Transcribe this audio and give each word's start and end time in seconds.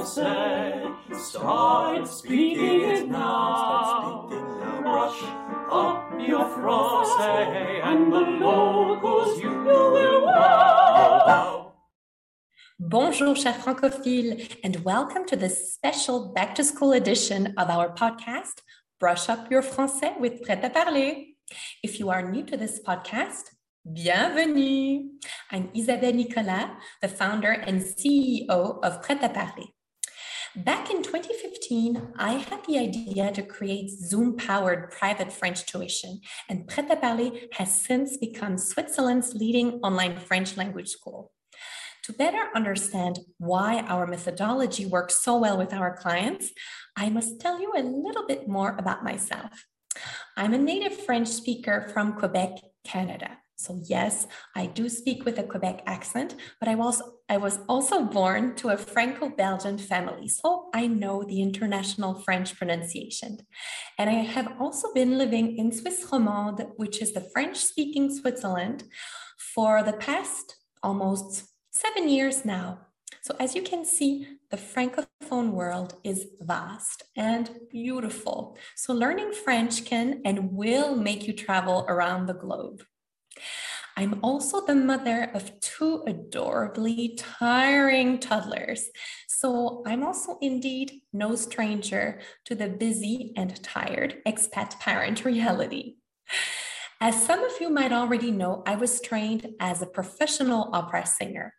français. 0.00 0.94
Start 1.12 2.08
speaking 2.08 2.80
it 2.80 3.08
now. 3.08 4.28
Up 5.70 6.12
your 6.18 6.44
français 6.56 7.80
and 7.84 8.12
the 8.12 8.20
locals 8.20 9.40
you 9.40 9.50
will 9.50 10.24
wow. 10.24 11.72
Bonjour, 12.78 13.34
chers 13.34 13.56
francophiles, 13.56 14.56
and 14.64 14.76
welcome 14.84 15.26
to 15.26 15.36
this 15.36 15.74
special 15.74 16.32
back 16.32 16.54
to 16.54 16.64
school 16.64 16.92
edition 16.92 17.52
of 17.58 17.68
our 17.68 17.90
podcast, 17.94 18.62
Brush 18.98 19.28
Up 19.28 19.50
Your 19.50 19.62
Français 19.62 20.18
with 20.18 20.40
Prêt 20.42 20.62
à 20.64 20.72
Parler. 20.72 21.36
If 21.82 22.00
you 22.00 22.08
are 22.08 22.22
new 22.22 22.42
to 22.44 22.56
this 22.56 22.80
podcast, 22.80 23.50
bienvenue. 23.84 25.10
I'm 25.50 25.68
Isabelle 25.74 26.14
Nicolas, 26.14 26.70
the 27.02 27.08
founder 27.08 27.52
and 27.52 27.82
CEO 27.82 28.80
of 28.82 29.02
Prêt 29.02 29.20
à 29.20 29.32
Parler. 29.32 29.74
Back 30.56 30.90
in 30.90 31.04
2015, 31.04 32.14
I 32.16 32.32
had 32.32 32.64
the 32.66 32.76
idea 32.76 33.30
to 33.30 33.42
create 33.42 33.88
Zoom 33.88 34.36
powered 34.36 34.90
private 34.90 35.32
French 35.32 35.64
tuition, 35.64 36.20
and 36.48 36.66
Prêt 36.66 36.88
à 36.90 37.00
Parler 37.00 37.30
has 37.52 37.80
since 37.80 38.16
become 38.16 38.58
Switzerland's 38.58 39.32
leading 39.32 39.74
online 39.84 40.18
French 40.18 40.56
language 40.56 40.88
school. 40.88 41.30
To 42.02 42.12
better 42.12 42.48
understand 42.56 43.20
why 43.38 43.82
our 43.82 44.08
methodology 44.08 44.86
works 44.86 45.22
so 45.22 45.38
well 45.38 45.56
with 45.56 45.72
our 45.72 45.96
clients, 45.96 46.50
I 46.96 47.10
must 47.10 47.40
tell 47.40 47.60
you 47.60 47.72
a 47.76 47.84
little 47.84 48.26
bit 48.26 48.48
more 48.48 48.74
about 48.76 49.04
myself. 49.04 49.66
I'm 50.36 50.52
a 50.52 50.58
native 50.58 50.96
French 51.04 51.28
speaker 51.28 51.88
from 51.92 52.14
Quebec, 52.14 52.58
Canada. 52.84 53.38
So 53.56 53.78
yes, 53.84 54.26
I 54.56 54.64
do 54.64 54.88
speak 54.88 55.26
with 55.26 55.38
a 55.38 55.42
Quebec 55.42 55.82
accent, 55.84 56.34
but 56.60 56.68
I 56.68 56.74
was 56.76 57.02
I 57.28 57.36
was 57.36 57.58
also 57.68 58.04
born 58.04 58.54
to 58.56 58.70
a 58.70 58.78
Franco-Belgian 58.78 59.76
family, 59.76 60.28
so 60.28 60.70
I 60.74 60.86
know 60.86 61.22
the 61.22 61.42
international 61.42 62.14
French 62.20 62.56
pronunciation. 62.56 63.38
And 63.98 64.08
I 64.08 64.24
have 64.36 64.54
also 64.58 64.94
been 64.94 65.18
living 65.18 65.58
in 65.58 65.72
Swiss 65.72 66.06
Romande, 66.10 66.68
which 66.76 67.02
is 67.02 67.12
the 67.12 67.28
French-speaking 67.34 68.16
Switzerland, 68.18 68.84
for 69.54 69.82
the 69.82 69.92
past 69.92 70.56
almost 70.82 71.44
seven 71.70 72.08
years 72.08 72.46
now. 72.46 72.78
So 73.22 73.36
as 73.38 73.54
you 73.54 73.62
can 73.62 73.84
see, 73.84 74.26
the 74.50 74.56
Francophone 74.56 75.50
world 75.50 75.96
is 76.02 76.26
vast 76.40 77.02
and 77.16 77.50
beautiful. 77.70 78.56
So 78.76 78.94
learning 78.94 79.32
French 79.32 79.84
can 79.84 80.22
and 80.24 80.52
will 80.52 80.96
make 80.96 81.26
you 81.26 81.34
travel 81.34 81.84
around 81.86 82.26
the 82.26 82.34
globe. 82.34 82.82
I'm 83.96 84.20
also 84.22 84.64
the 84.64 84.74
mother 84.74 85.30
of 85.34 85.60
two 85.60 86.02
adorably 86.06 87.18
tiring 87.18 88.18
toddlers. 88.18 88.88
So 89.28 89.82
I'm 89.86 90.02
also 90.02 90.38
indeed 90.40 91.02
no 91.12 91.36
stranger 91.36 92.20
to 92.46 92.54
the 92.54 92.68
busy 92.68 93.34
and 93.36 93.62
tired 93.62 94.22
expat 94.26 94.80
parent 94.80 95.24
reality. 95.26 95.96
As 97.02 97.22
some 97.22 97.44
of 97.44 97.52
you 97.60 97.68
might 97.68 97.92
already 97.92 98.30
know, 98.30 98.62
I 98.66 98.76
was 98.76 99.00
trained 99.00 99.54
as 99.60 99.82
a 99.82 99.86
professional 99.86 100.70
opera 100.72 101.06
singer. 101.06 101.52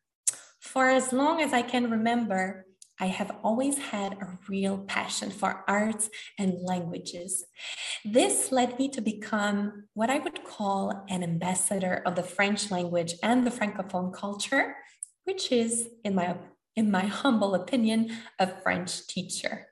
For 0.72 0.88
as 0.88 1.12
long 1.12 1.42
as 1.42 1.52
I 1.52 1.64
can 1.64 1.92
remember, 1.92 2.66
I 2.98 3.08
have 3.08 3.36
always 3.44 3.78
had 3.78 4.14
a 4.14 4.40
real 4.48 4.78
passion 4.78 5.30
for 5.30 5.66
arts 5.68 6.10
and 6.40 6.54
languages. 6.64 7.44
This 8.06 8.54
led 8.54 8.80
me 8.80 8.88
to 8.90 9.02
become 9.02 9.90
what 9.96 10.10
I 10.10 10.20
would 10.20 10.46
call 10.46 11.04
an 11.10 11.24
ambassador 11.24 12.02
of 12.06 12.16
the 12.16 12.24
French 12.24 12.72
language 12.72 13.16
and 13.22 13.46
the 13.46 13.52
Francophone 13.52 14.14
culture, 14.14 14.78
which 15.26 15.52
is, 15.52 15.90
in 16.06 16.16
my, 16.16 16.38
in 16.78 16.90
my 16.90 17.06
humble 17.22 17.54
opinion, 17.54 18.10
a 18.40 18.48
French 18.48 19.06
teacher. 19.08 19.68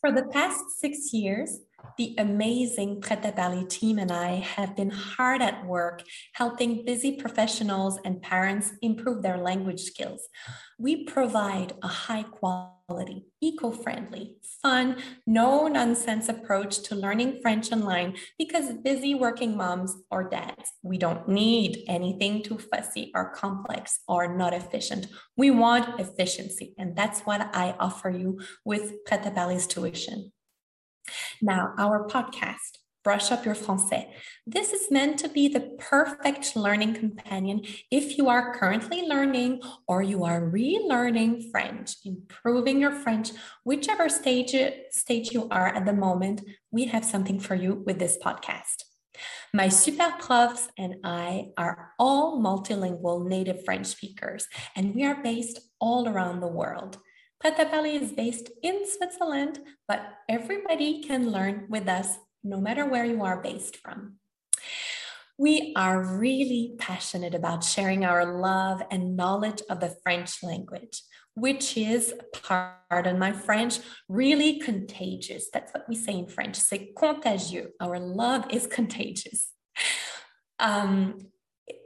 For 0.00 0.10
the 0.10 0.24
past 0.24 0.70
six 0.78 1.12
years, 1.12 1.58
the 1.96 2.14
amazing 2.18 3.00
Prêt 3.00 3.22
à 3.22 3.68
team 3.68 3.98
and 3.98 4.12
I 4.12 4.36
have 4.36 4.76
been 4.76 4.90
hard 4.90 5.40
at 5.40 5.64
work 5.66 6.02
helping 6.32 6.84
busy 6.84 7.16
professionals 7.16 7.98
and 8.04 8.20
parents 8.20 8.72
improve 8.82 9.22
their 9.22 9.38
language 9.38 9.80
skills. 9.80 10.28
We 10.78 11.04
provide 11.04 11.72
a 11.82 11.88
high 11.88 12.24
quality, 12.24 13.26
eco 13.40 13.70
friendly, 13.70 14.36
fun, 14.62 14.96
no 15.26 15.68
nonsense 15.68 16.28
approach 16.28 16.82
to 16.84 16.94
learning 16.94 17.40
French 17.40 17.72
online 17.72 18.16
because 18.38 18.74
busy 18.84 19.14
working 19.14 19.56
moms 19.56 19.94
or 20.10 20.28
dads, 20.28 20.72
we 20.82 20.98
don't 20.98 21.26
need 21.28 21.82
anything 21.88 22.42
too 22.42 22.58
fussy 22.58 23.10
or 23.14 23.30
complex 23.30 24.00
or 24.06 24.36
not 24.36 24.52
efficient. 24.52 25.06
We 25.36 25.50
want 25.50 25.98
efficiency, 25.98 26.74
and 26.78 26.94
that's 26.94 27.20
what 27.20 27.54
I 27.54 27.74
offer 27.80 28.10
you 28.10 28.40
with 28.64 29.04
Prêt 29.06 29.24
à 29.24 29.68
tuition. 29.68 30.32
Now, 31.40 31.74
our 31.78 32.06
podcast, 32.08 32.78
Brush 33.06 33.30
Up 33.30 33.44
Your 33.44 33.54
Français. 33.54 34.08
This 34.48 34.72
is 34.72 34.90
meant 34.90 35.18
to 35.20 35.28
be 35.28 35.46
the 35.46 35.76
perfect 35.78 36.56
learning 36.56 36.94
companion 36.94 37.62
if 37.88 38.18
you 38.18 38.28
are 38.28 38.52
currently 38.56 39.02
learning 39.02 39.62
or 39.86 40.02
you 40.02 40.24
are 40.24 40.40
relearning 40.40 41.48
French, 41.52 41.94
improving 42.04 42.80
your 42.80 42.90
French, 42.90 43.30
whichever 43.62 44.08
stage, 44.08 44.56
stage 44.90 45.30
you 45.30 45.48
are 45.50 45.68
at 45.68 45.86
the 45.86 45.92
moment, 45.92 46.42
we 46.72 46.86
have 46.86 47.04
something 47.04 47.38
for 47.38 47.54
you 47.54 47.82
with 47.86 48.00
this 48.00 48.18
podcast. 48.20 48.82
My 49.54 49.68
super 49.68 50.12
profs 50.18 50.68
and 50.76 50.96
I 51.04 51.50
are 51.56 51.92
all 52.00 52.42
multilingual 52.42 53.26
native 53.28 53.64
French 53.64 53.86
speakers, 53.86 54.48
and 54.74 54.96
we 54.96 55.04
are 55.04 55.22
based 55.22 55.60
all 55.80 56.08
around 56.08 56.40
the 56.40 56.48
world. 56.48 56.98
À 57.44 57.70
Parler 57.70 57.90
is 58.02 58.12
based 58.12 58.50
in 58.62 58.86
Switzerland, 58.86 59.60
but 59.86 60.00
everybody 60.28 61.02
can 61.02 61.30
learn 61.30 61.66
with 61.68 61.88
us 61.88 62.18
no 62.42 62.60
matter 62.60 62.86
where 62.86 63.04
you 63.04 63.22
are 63.22 63.40
based 63.40 63.76
from. 63.76 64.14
We 65.38 65.74
are 65.76 66.02
really 66.02 66.74
passionate 66.78 67.34
about 67.34 67.62
sharing 67.62 68.04
our 68.04 68.40
love 68.40 68.82
and 68.90 69.16
knowledge 69.16 69.62
of 69.68 69.80
the 69.80 69.94
French 70.02 70.42
language, 70.42 71.02
which 71.34 71.76
is, 71.76 72.14
pardon 72.32 73.18
my 73.18 73.32
French, 73.32 73.80
really 74.08 74.58
contagious. 74.58 75.48
That's 75.52 75.72
what 75.72 75.86
we 75.88 75.94
say 75.94 76.14
in 76.14 76.26
French. 76.26 76.56
C'est 76.56 76.94
contagieux. 76.96 77.68
Our 77.80 77.98
love 77.98 78.46
is 78.50 78.66
contagious. 78.66 79.52
Um, 80.58 81.18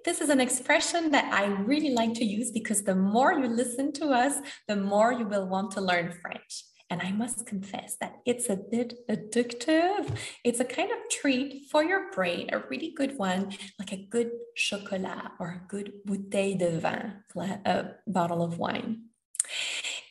this 0.04 0.20
is 0.20 0.28
an 0.30 0.40
expression 0.40 1.10
that 1.10 1.32
I 1.32 1.46
really 1.46 1.90
like 1.90 2.14
to 2.14 2.24
use 2.24 2.50
because 2.50 2.82
the 2.82 2.94
more 2.94 3.32
you 3.32 3.46
listen 3.46 3.92
to 3.94 4.08
us, 4.08 4.34
the 4.68 4.76
more 4.76 5.12
you 5.12 5.26
will 5.26 5.46
want 5.46 5.70
to 5.72 5.80
learn 5.80 6.12
French. 6.20 6.64
And 6.90 7.00
I 7.00 7.12
must 7.12 7.46
confess 7.46 7.96
that 8.00 8.16
it's 8.26 8.48
a 8.50 8.56
bit 8.56 8.94
addictive. 9.08 10.16
It's 10.44 10.58
a 10.58 10.64
kind 10.64 10.90
of 10.90 10.98
treat 11.08 11.66
for 11.70 11.84
your 11.84 12.10
brain, 12.10 12.50
a 12.52 12.64
really 12.68 12.92
good 12.96 13.16
one, 13.16 13.52
like 13.78 13.92
a 13.92 14.06
good 14.10 14.32
chocolat 14.56 15.32
or 15.38 15.48
a 15.50 15.68
good 15.68 15.92
bouteille 16.04 16.58
de 16.58 16.80
vin, 16.80 17.22
a 17.64 17.90
bottle 18.08 18.42
of 18.42 18.58
wine. 18.58 19.09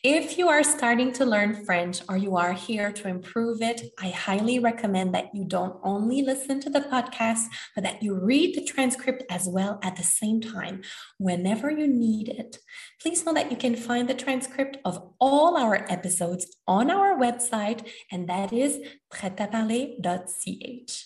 If 0.01 0.37
you 0.37 0.47
are 0.47 0.63
starting 0.63 1.11
to 1.13 1.25
learn 1.25 1.65
French 1.65 1.99
or 2.07 2.15
you 2.15 2.37
are 2.37 2.53
here 2.53 2.89
to 2.89 3.09
improve 3.09 3.61
it, 3.61 3.81
I 3.99 4.11
highly 4.11 4.57
recommend 4.57 5.13
that 5.13 5.35
you 5.35 5.43
don't 5.43 5.77
only 5.83 6.21
listen 6.21 6.61
to 6.61 6.69
the 6.69 6.79
podcast, 6.79 7.47
but 7.75 7.83
that 7.83 8.01
you 8.01 8.15
read 8.15 8.55
the 8.55 8.63
transcript 8.63 9.23
as 9.29 9.45
well 9.45 9.77
at 9.83 9.97
the 9.97 10.03
same 10.03 10.39
time 10.39 10.83
whenever 11.17 11.69
you 11.69 11.85
need 11.85 12.29
it. 12.29 12.59
Please 13.01 13.25
know 13.25 13.33
that 13.33 13.51
you 13.51 13.57
can 13.57 13.75
find 13.75 14.07
the 14.07 14.13
transcript 14.13 14.77
of 14.85 15.11
all 15.19 15.57
our 15.57 15.85
episodes 15.91 16.47
on 16.66 16.89
our 16.89 17.17
website, 17.19 17.85
and 18.09 18.29
that 18.29 18.53
is 18.53 18.79
pretaparler.ch. 19.13 21.05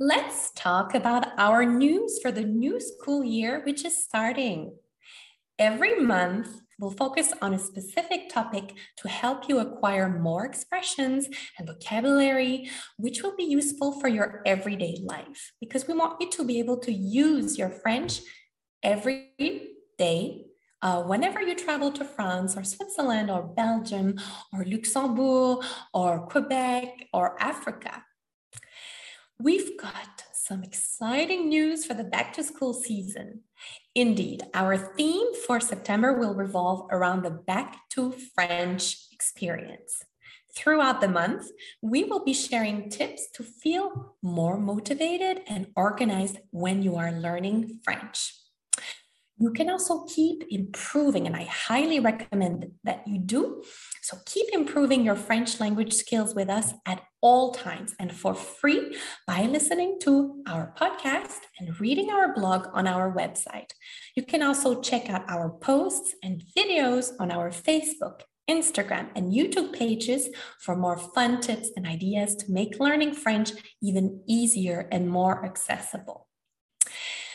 Let's 0.00 0.50
talk 0.56 0.96
about 0.96 1.38
our 1.38 1.64
news 1.64 2.18
for 2.20 2.32
the 2.32 2.42
new 2.42 2.80
school 2.80 3.22
year, 3.22 3.62
which 3.64 3.84
is 3.84 4.02
starting. 4.02 4.72
Every 5.56 6.00
month, 6.00 6.48
we'll 6.80 6.90
focus 6.90 7.32
on 7.42 7.52
a 7.54 7.58
specific 7.58 8.28
topic 8.30 8.74
to 8.96 9.08
help 9.08 9.48
you 9.48 9.58
acquire 9.58 10.08
more 10.08 10.46
expressions 10.46 11.28
and 11.58 11.68
vocabulary, 11.68 12.70
which 12.96 13.22
will 13.22 13.36
be 13.36 13.44
useful 13.44 14.00
for 14.00 14.08
your 14.08 14.42
everyday 14.46 14.98
life 15.04 15.52
because 15.60 15.86
we 15.86 15.94
want 15.94 16.20
you 16.20 16.30
to 16.30 16.44
be 16.44 16.58
able 16.58 16.78
to 16.78 16.92
use 16.92 17.58
your 17.58 17.68
French 17.68 18.20
every 18.82 19.30
day. 19.98 20.46
Uh, 20.82 21.02
whenever 21.02 21.42
you 21.42 21.54
travel 21.54 21.92
to 21.92 22.04
France 22.04 22.56
or 22.56 22.64
Switzerland 22.64 23.30
or 23.30 23.42
Belgium 23.42 24.18
or 24.50 24.64
Luxembourg 24.64 25.62
or 25.92 26.26
Quebec 26.26 27.06
or 27.12 27.36
Africa, 27.38 28.02
we've 29.38 29.78
got 29.78 30.24
some 30.46 30.62
exciting 30.62 31.48
news 31.48 31.84
for 31.84 31.94
the 31.94 32.04
back 32.04 32.32
to 32.32 32.42
school 32.42 32.72
season. 32.72 33.40
Indeed, 33.94 34.42
our 34.54 34.76
theme 34.76 35.34
for 35.46 35.60
September 35.60 36.18
will 36.18 36.34
revolve 36.34 36.88
around 36.90 37.22
the 37.22 37.30
Back 37.30 37.88
to 37.90 38.12
French 38.34 38.96
experience. 39.12 40.04
Throughout 40.56 41.00
the 41.00 41.08
month, 41.08 41.48
we 41.82 42.04
will 42.04 42.24
be 42.24 42.32
sharing 42.32 42.88
tips 42.88 43.30
to 43.34 43.42
feel 43.42 44.16
more 44.22 44.58
motivated 44.58 45.42
and 45.46 45.68
organized 45.76 46.38
when 46.50 46.82
you 46.82 46.96
are 46.96 47.12
learning 47.12 47.80
French. 47.84 48.39
You 49.40 49.52
can 49.52 49.70
also 49.70 50.04
keep 50.04 50.44
improving, 50.50 51.26
and 51.26 51.34
I 51.34 51.44
highly 51.44 51.98
recommend 51.98 52.72
that 52.84 53.08
you 53.08 53.18
do. 53.18 53.62
So 54.02 54.18
keep 54.26 54.52
improving 54.52 55.02
your 55.02 55.16
French 55.16 55.60
language 55.60 55.94
skills 55.94 56.34
with 56.34 56.50
us 56.50 56.74
at 56.84 57.00
all 57.22 57.52
times 57.52 57.94
and 57.98 58.14
for 58.14 58.34
free 58.34 58.98
by 59.26 59.44
listening 59.46 59.98
to 60.02 60.42
our 60.46 60.74
podcast 60.76 61.38
and 61.58 61.80
reading 61.80 62.10
our 62.10 62.34
blog 62.34 62.66
on 62.74 62.86
our 62.86 63.10
website. 63.10 63.70
You 64.14 64.24
can 64.24 64.42
also 64.42 64.82
check 64.82 65.08
out 65.08 65.24
our 65.30 65.48
posts 65.48 66.14
and 66.22 66.42
videos 66.54 67.12
on 67.18 67.30
our 67.30 67.50
Facebook, 67.50 68.20
Instagram, 68.50 69.08
and 69.16 69.32
YouTube 69.32 69.72
pages 69.72 70.28
for 70.60 70.76
more 70.76 70.98
fun 70.98 71.40
tips 71.40 71.70
and 71.76 71.86
ideas 71.86 72.36
to 72.36 72.52
make 72.52 72.78
learning 72.78 73.14
French 73.14 73.52
even 73.82 74.22
easier 74.28 74.86
and 74.92 75.08
more 75.08 75.42
accessible. 75.46 76.26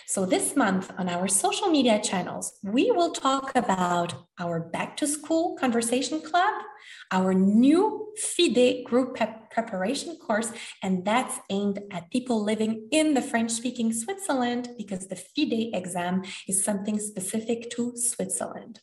So, 0.07 0.23
this 0.23 0.55
month 0.55 0.91
on 0.99 1.09
our 1.09 1.27
social 1.27 1.69
media 1.69 1.99
channels, 1.99 2.59
we 2.61 2.91
will 2.91 3.11
talk 3.11 3.51
about 3.55 4.13
our 4.39 4.59
back 4.59 4.95
to 4.97 5.07
school 5.07 5.57
conversation 5.57 6.21
club, 6.21 6.53
our 7.11 7.33
new 7.33 8.13
FIDE 8.15 8.83
group 8.85 9.17
preparation 9.49 10.15
course, 10.17 10.51
and 10.83 11.03
that's 11.05 11.39
aimed 11.49 11.79
at 11.91 12.11
people 12.11 12.43
living 12.43 12.87
in 12.91 13.15
the 13.15 13.21
French 13.21 13.49
speaking 13.49 13.91
Switzerland 13.91 14.69
because 14.77 15.07
the 15.07 15.15
FIDE 15.15 15.73
exam 15.73 16.21
is 16.47 16.63
something 16.63 16.99
specific 16.99 17.71
to 17.71 17.97
Switzerland. 17.97 18.81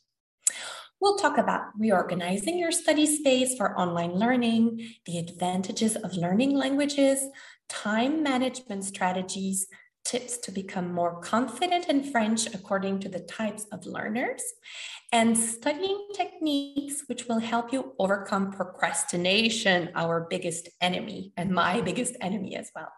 We'll 1.01 1.17
talk 1.17 1.39
about 1.39 1.63
reorganizing 1.79 2.59
your 2.59 2.73
study 2.73 3.07
space 3.07 3.57
for 3.57 3.79
online 3.79 4.15
learning, 4.15 4.95
the 5.07 5.19
advantages 5.19 5.95
of 5.95 6.15
learning 6.15 6.57
languages, 6.57 7.25
time 7.69 8.23
management 8.25 8.85
strategies, 8.85 9.67
tips 10.05 10.39
to 10.39 10.53
become 10.53 10.93
more 10.93 11.21
confident 11.21 11.89
in 11.89 12.05
French 12.05 12.47
according 12.55 13.01
to 13.01 13.09
the 13.09 13.21
types 13.21 13.67
of 13.73 13.87
learners, 13.87 14.43
and 15.13 15.37
studying 15.37 16.09
techniques 16.15 17.05
which 17.07 17.27
will 17.29 17.39
help 17.39 17.73
you 17.73 17.95
overcome 17.99 18.53
procrastination, 18.53 19.91
our 19.95 20.27
biggest 20.29 20.69
enemy, 20.81 21.33
and 21.37 21.51
my 21.51 21.81
biggest 21.81 22.17
enemy 22.21 22.57
as 22.57 22.71
well. 22.75 22.93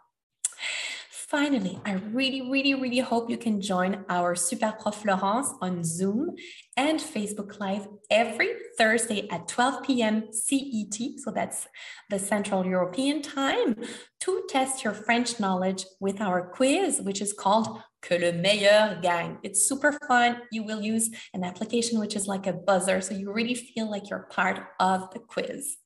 Finally, 1.34 1.80
I 1.84 1.94
really, 2.12 2.42
really, 2.48 2.74
really 2.74 3.00
hope 3.00 3.28
you 3.28 3.36
can 3.36 3.60
join 3.60 4.04
our 4.08 4.36
Super 4.36 4.72
Prof 4.80 4.94
Florence 4.94 5.52
on 5.60 5.82
Zoom 5.82 6.36
and 6.76 7.00
Facebook 7.00 7.58
Live 7.58 7.88
every 8.08 8.50
Thursday 8.78 9.28
at 9.30 9.48
12 9.48 9.82
p.m. 9.82 10.28
CET. 10.30 10.96
So 11.18 11.32
that's 11.32 11.66
the 12.08 12.20
Central 12.20 12.64
European 12.64 13.20
time 13.20 13.74
to 14.20 14.44
test 14.48 14.84
your 14.84 14.94
French 14.94 15.40
knowledge 15.40 15.84
with 15.98 16.20
our 16.20 16.50
quiz, 16.50 17.00
which 17.00 17.20
is 17.20 17.32
called 17.32 17.82
Que 18.04 18.18
le 18.18 18.32
meilleur 18.32 19.00
gagne. 19.00 19.38
It's 19.42 19.66
super 19.66 19.98
fun. 20.06 20.42
You 20.52 20.62
will 20.62 20.82
use 20.82 21.08
an 21.32 21.42
application 21.42 21.98
which 21.98 22.14
is 22.14 22.28
like 22.28 22.46
a 22.46 22.52
buzzer. 22.52 23.00
So 23.00 23.14
you 23.14 23.32
really 23.32 23.54
feel 23.54 23.90
like 23.90 24.10
you're 24.10 24.28
part 24.30 24.60
of 24.78 25.10
the 25.12 25.20
quiz. 25.20 25.78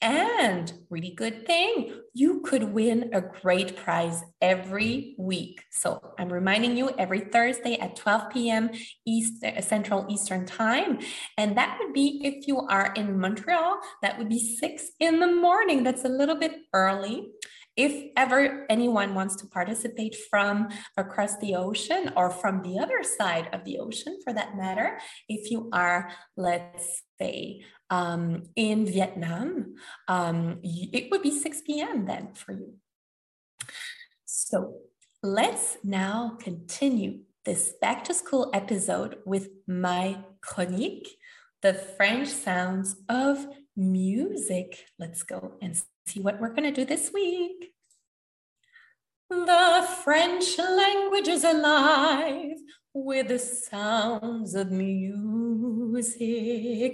And 0.00 0.72
really 0.88 1.10
good 1.10 1.44
thing, 1.44 1.92
you 2.14 2.42
could 2.42 2.62
win 2.72 3.10
a 3.12 3.20
great 3.20 3.76
prize 3.76 4.22
every 4.40 5.16
week. 5.18 5.64
So 5.72 6.14
I'm 6.16 6.32
reminding 6.32 6.76
you 6.76 6.90
every 6.96 7.20
Thursday 7.20 7.76
at 7.80 7.96
12 7.96 8.30
p.m. 8.30 8.70
East 9.04 9.42
uh, 9.42 9.60
Central 9.60 10.06
Eastern 10.08 10.46
Time. 10.46 11.00
And 11.36 11.58
that 11.58 11.78
would 11.80 11.92
be 11.92 12.20
if 12.22 12.46
you 12.46 12.60
are 12.60 12.92
in 12.94 13.18
Montreal, 13.18 13.80
that 14.02 14.16
would 14.18 14.28
be 14.28 14.38
six 14.38 14.92
in 15.00 15.18
the 15.18 15.34
morning. 15.34 15.82
That's 15.82 16.04
a 16.04 16.08
little 16.08 16.36
bit 16.36 16.52
early 16.72 17.30
if 17.78 18.10
ever 18.16 18.66
anyone 18.68 19.14
wants 19.14 19.36
to 19.36 19.46
participate 19.46 20.16
from 20.28 20.68
across 20.96 21.38
the 21.38 21.54
ocean 21.54 22.12
or 22.16 22.28
from 22.28 22.60
the 22.62 22.76
other 22.76 23.04
side 23.04 23.48
of 23.52 23.64
the 23.64 23.78
ocean 23.78 24.18
for 24.24 24.32
that 24.32 24.56
matter, 24.56 24.98
if 25.28 25.50
you 25.52 25.70
are, 25.72 26.10
let's 26.36 27.04
say, 27.20 27.64
um, 27.88 28.42
in 28.56 28.84
Vietnam, 28.84 29.76
um, 30.08 30.58
it 30.64 31.08
would 31.12 31.22
be 31.22 31.30
6 31.30 31.62
p.m. 31.62 32.04
then 32.04 32.34
for 32.34 32.52
you. 32.52 32.74
So 34.24 34.80
let's 35.22 35.78
now 35.84 36.36
continue 36.40 37.20
this 37.44 37.74
back 37.80 38.02
to 38.04 38.12
school 38.12 38.50
episode 38.52 39.18
with 39.24 39.50
my 39.68 40.18
chronique, 40.40 41.16
the 41.62 41.74
French 41.74 42.28
sounds 42.28 42.96
of 43.08 43.46
music. 43.76 44.86
Let's 44.98 45.22
go 45.22 45.58
and 45.62 45.80
see 46.08 46.20
what 46.20 46.40
we're 46.40 46.48
going 46.48 46.62
to 46.62 46.72
do 46.72 46.84
this 46.84 47.10
week. 47.12 47.72
The 49.30 49.86
French 50.02 50.58
language 50.58 51.28
is 51.28 51.44
alive 51.44 52.56
with 52.94 53.28
the 53.28 53.38
sounds 53.38 54.54
of 54.54 54.70
music. 54.70 56.18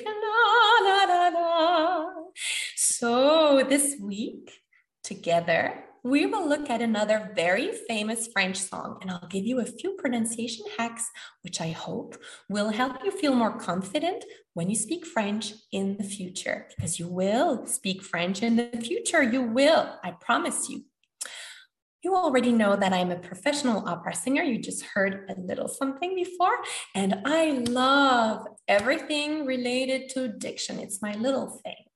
La, 0.05 0.81
la, 0.83 1.05
la, 1.05 1.29
la. 1.29 2.07
So, 2.75 3.63
this 3.63 3.97
week, 4.01 4.51
together, 5.05 5.85
we 6.05 6.27
will 6.27 6.47
look 6.47 6.69
at 6.69 6.83
another 6.83 7.33
very 7.35 7.73
famous 7.89 8.29
French 8.31 8.59
song, 8.59 8.99
and 9.01 9.11
I'll 9.11 9.27
give 9.31 9.47
you 9.47 9.61
a 9.61 9.65
few 9.65 9.93
pronunciation 9.93 10.67
hacks, 10.77 11.11
which 11.41 11.63
I 11.63 11.71
hope 11.71 12.23
will 12.51 12.69
help 12.69 13.03
you 13.03 13.11
feel 13.11 13.35
more 13.35 13.59
confident 13.59 14.23
when 14.53 14.69
you 14.69 14.77
speak 14.77 15.07
French 15.07 15.55
in 15.73 15.97
the 15.97 16.05
future, 16.05 16.69
because 16.77 16.99
you 16.99 17.09
will 17.09 17.67
speak 17.67 18.03
French 18.03 18.43
in 18.43 18.57
the 18.57 18.69
future. 18.83 19.23
You 19.23 19.41
will, 19.41 19.99
I 20.05 20.11
promise 20.21 20.69
you. 20.69 20.85
You 22.03 22.15
already 22.15 22.53
know 22.53 22.77
that 22.77 22.93
I'm 22.93 23.11
a 23.11 23.17
professional 23.17 23.89
opera 23.89 24.15
singer. 24.15 24.43
You 24.43 24.59
just 24.59 24.83
heard 24.83 25.31
a 25.31 25.41
little 25.41 25.69
something 25.69 26.15
before, 26.15 26.59
and 26.95 27.23
I 27.25 27.65
love 27.67 28.47
everything 28.69 29.47
related 29.47 30.11
to 30.11 30.29
diction. 30.29 30.81
It's 30.81 31.01
my 31.01 31.15
little 31.15 31.49
thing. 31.65 31.87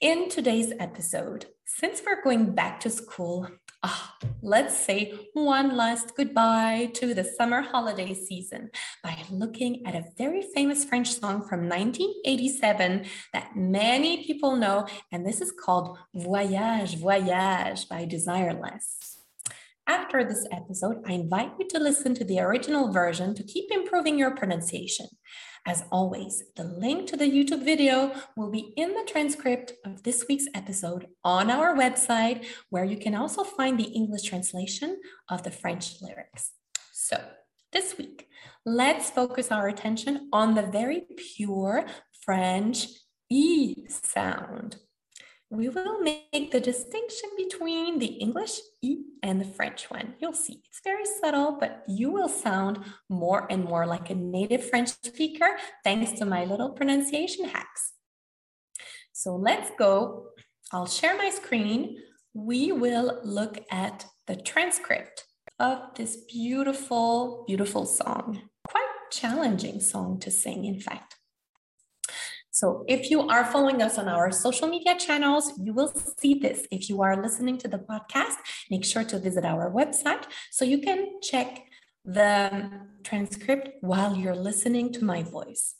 In 0.00 0.28
today's 0.28 0.72
episode, 0.78 1.46
since 1.76 2.00
we're 2.04 2.22
going 2.22 2.54
back 2.54 2.80
to 2.80 2.88
school, 2.88 3.46
oh, 3.82 4.10
let's 4.40 4.74
say 4.74 5.12
one 5.34 5.76
last 5.76 6.16
goodbye 6.16 6.90
to 6.94 7.12
the 7.12 7.22
summer 7.22 7.60
holiday 7.60 8.14
season 8.14 8.70
by 9.04 9.16
looking 9.30 9.86
at 9.86 9.94
a 9.94 10.06
very 10.16 10.42
famous 10.54 10.86
French 10.86 11.12
song 11.12 11.46
from 11.46 11.68
1987 11.68 13.04
that 13.34 13.54
many 13.54 14.24
people 14.24 14.56
know, 14.56 14.86
and 15.12 15.26
this 15.26 15.42
is 15.42 15.52
called 15.52 15.98
Voyage, 16.14 16.96
Voyage 16.96 17.86
by 17.88 18.06
Desireless. 18.06 19.18
After 19.86 20.24
this 20.24 20.46
episode, 20.50 21.02
I 21.06 21.12
invite 21.12 21.52
you 21.58 21.68
to 21.68 21.78
listen 21.78 22.14
to 22.14 22.24
the 22.24 22.40
original 22.40 22.92
version 22.92 23.34
to 23.34 23.42
keep 23.42 23.70
improving 23.70 24.18
your 24.18 24.34
pronunciation. 24.34 25.06
As 25.68 25.84
always, 25.92 26.44
the 26.56 26.64
link 26.64 27.08
to 27.08 27.16
the 27.18 27.26
YouTube 27.26 27.62
video 27.62 28.14
will 28.38 28.50
be 28.50 28.72
in 28.78 28.94
the 28.94 29.06
transcript 29.06 29.74
of 29.84 30.02
this 30.02 30.24
week's 30.26 30.46
episode 30.54 31.08
on 31.22 31.50
our 31.50 31.76
website, 31.76 32.46
where 32.70 32.86
you 32.86 32.96
can 32.96 33.14
also 33.14 33.44
find 33.44 33.78
the 33.78 33.92
English 33.92 34.22
translation 34.22 34.98
of 35.28 35.42
the 35.42 35.50
French 35.50 36.00
lyrics. 36.00 36.52
So, 36.94 37.22
this 37.70 37.98
week, 37.98 38.28
let's 38.64 39.10
focus 39.10 39.52
our 39.52 39.68
attention 39.68 40.30
on 40.32 40.54
the 40.54 40.62
very 40.62 41.02
pure 41.36 41.84
French 42.22 42.86
E 43.28 43.86
sound 43.88 44.76
we 45.50 45.68
will 45.68 46.00
make 46.00 46.50
the 46.52 46.60
distinction 46.60 47.30
between 47.36 47.98
the 47.98 48.06
English 48.06 48.60
E 48.82 48.98
and 49.22 49.40
the 49.40 49.46
French 49.46 49.90
one. 49.90 50.14
You'll 50.20 50.34
see 50.34 50.62
it's 50.68 50.80
very 50.84 51.04
subtle, 51.20 51.56
but 51.58 51.84
you 51.88 52.10
will 52.10 52.28
sound 52.28 52.84
more 53.08 53.46
and 53.50 53.64
more 53.64 53.86
like 53.86 54.10
a 54.10 54.14
native 54.14 54.68
French 54.68 54.90
speaker 55.02 55.56
thanks 55.84 56.12
to 56.18 56.26
my 56.26 56.44
little 56.44 56.70
pronunciation 56.70 57.46
hacks. 57.46 57.94
So 59.12 59.34
let's 59.36 59.70
go. 59.78 60.26
I'll 60.70 60.86
share 60.86 61.16
my 61.16 61.30
screen. 61.30 61.96
We 62.34 62.72
will 62.72 63.20
look 63.24 63.64
at 63.70 64.04
the 64.26 64.36
transcript 64.36 65.24
of 65.58 65.94
this 65.96 66.16
beautiful, 66.30 67.44
beautiful 67.46 67.86
song. 67.86 68.42
Quite 68.68 68.86
challenging 69.10 69.80
song 69.80 70.20
to 70.20 70.30
sing, 70.30 70.66
in 70.66 70.78
fact. 70.78 71.17
So 72.58 72.84
if 72.88 73.08
you 73.08 73.20
are 73.28 73.44
following 73.44 73.82
us 73.82 73.98
on 73.98 74.08
our 74.08 74.32
social 74.32 74.66
media 74.66 74.96
channels, 74.98 75.52
you 75.62 75.72
will 75.72 75.92
see 76.18 76.34
this. 76.34 76.66
If 76.72 76.88
you 76.88 77.00
are 77.02 77.22
listening 77.22 77.56
to 77.58 77.68
the 77.68 77.78
podcast, 77.78 78.34
make 78.68 78.84
sure 78.84 79.04
to 79.04 79.20
visit 79.20 79.44
our 79.44 79.70
website 79.70 80.24
so 80.50 80.64
you 80.64 80.78
can 80.78 81.20
check 81.22 81.62
the 82.04 82.68
transcript 83.04 83.68
while 83.80 84.16
you're 84.16 84.34
listening 84.34 84.92
to 84.94 85.04
my 85.04 85.22
voice. 85.22 85.76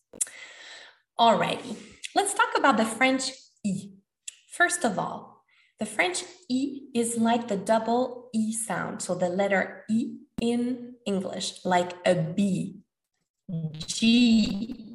Alrighty, 1.19 1.75
let's 2.15 2.33
talk 2.33 2.57
about 2.57 2.77
the 2.77 2.85
French 2.85 3.33
E. 3.65 3.95
First 4.53 4.85
of 4.85 5.01
all, 5.01 5.43
the 5.81 5.87
French 5.87 6.23
E 6.49 6.91
is 6.95 7.17
like 7.17 7.49
the 7.49 7.57
double 7.57 8.31
E 8.33 8.53
sound. 8.53 9.03
So 9.03 9.17
the 9.17 9.29
letter 9.29 9.85
E 9.91 10.19
in 10.41 10.95
English, 11.05 11.65
like 11.65 11.95
a 12.07 12.15
B, 12.15 12.83
G, 13.79 14.88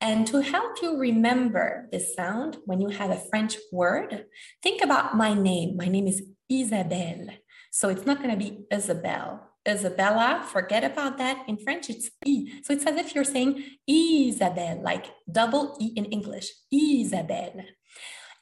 and 0.00 0.26
to 0.28 0.40
help 0.40 0.82
you 0.82 0.98
remember 0.98 1.88
this 1.90 2.14
sound 2.14 2.58
when 2.66 2.80
you 2.80 2.88
have 2.88 3.10
a 3.10 3.22
French 3.30 3.56
word, 3.72 4.26
think 4.62 4.82
about 4.82 5.16
my 5.16 5.34
name. 5.34 5.76
My 5.76 5.86
name 5.86 6.06
is 6.06 6.22
Isabelle. 6.48 7.28
So 7.70 7.88
it's 7.88 8.06
not 8.06 8.18
going 8.18 8.30
to 8.30 8.36
be 8.36 8.66
Isabelle. 8.70 9.50
Isabella, 9.66 10.46
forget 10.52 10.84
about 10.84 11.16
that. 11.18 11.44
In 11.48 11.56
French, 11.56 11.88
it's 11.88 12.10
E. 12.24 12.60
So 12.62 12.74
it's 12.74 12.86
as 12.86 12.96
if 12.96 13.14
you're 13.14 13.24
saying 13.24 13.64
Isabelle, 13.88 14.82
like 14.82 15.06
double 15.30 15.76
E 15.80 15.92
in 15.96 16.04
English, 16.06 16.50
Isabelle. 16.70 17.64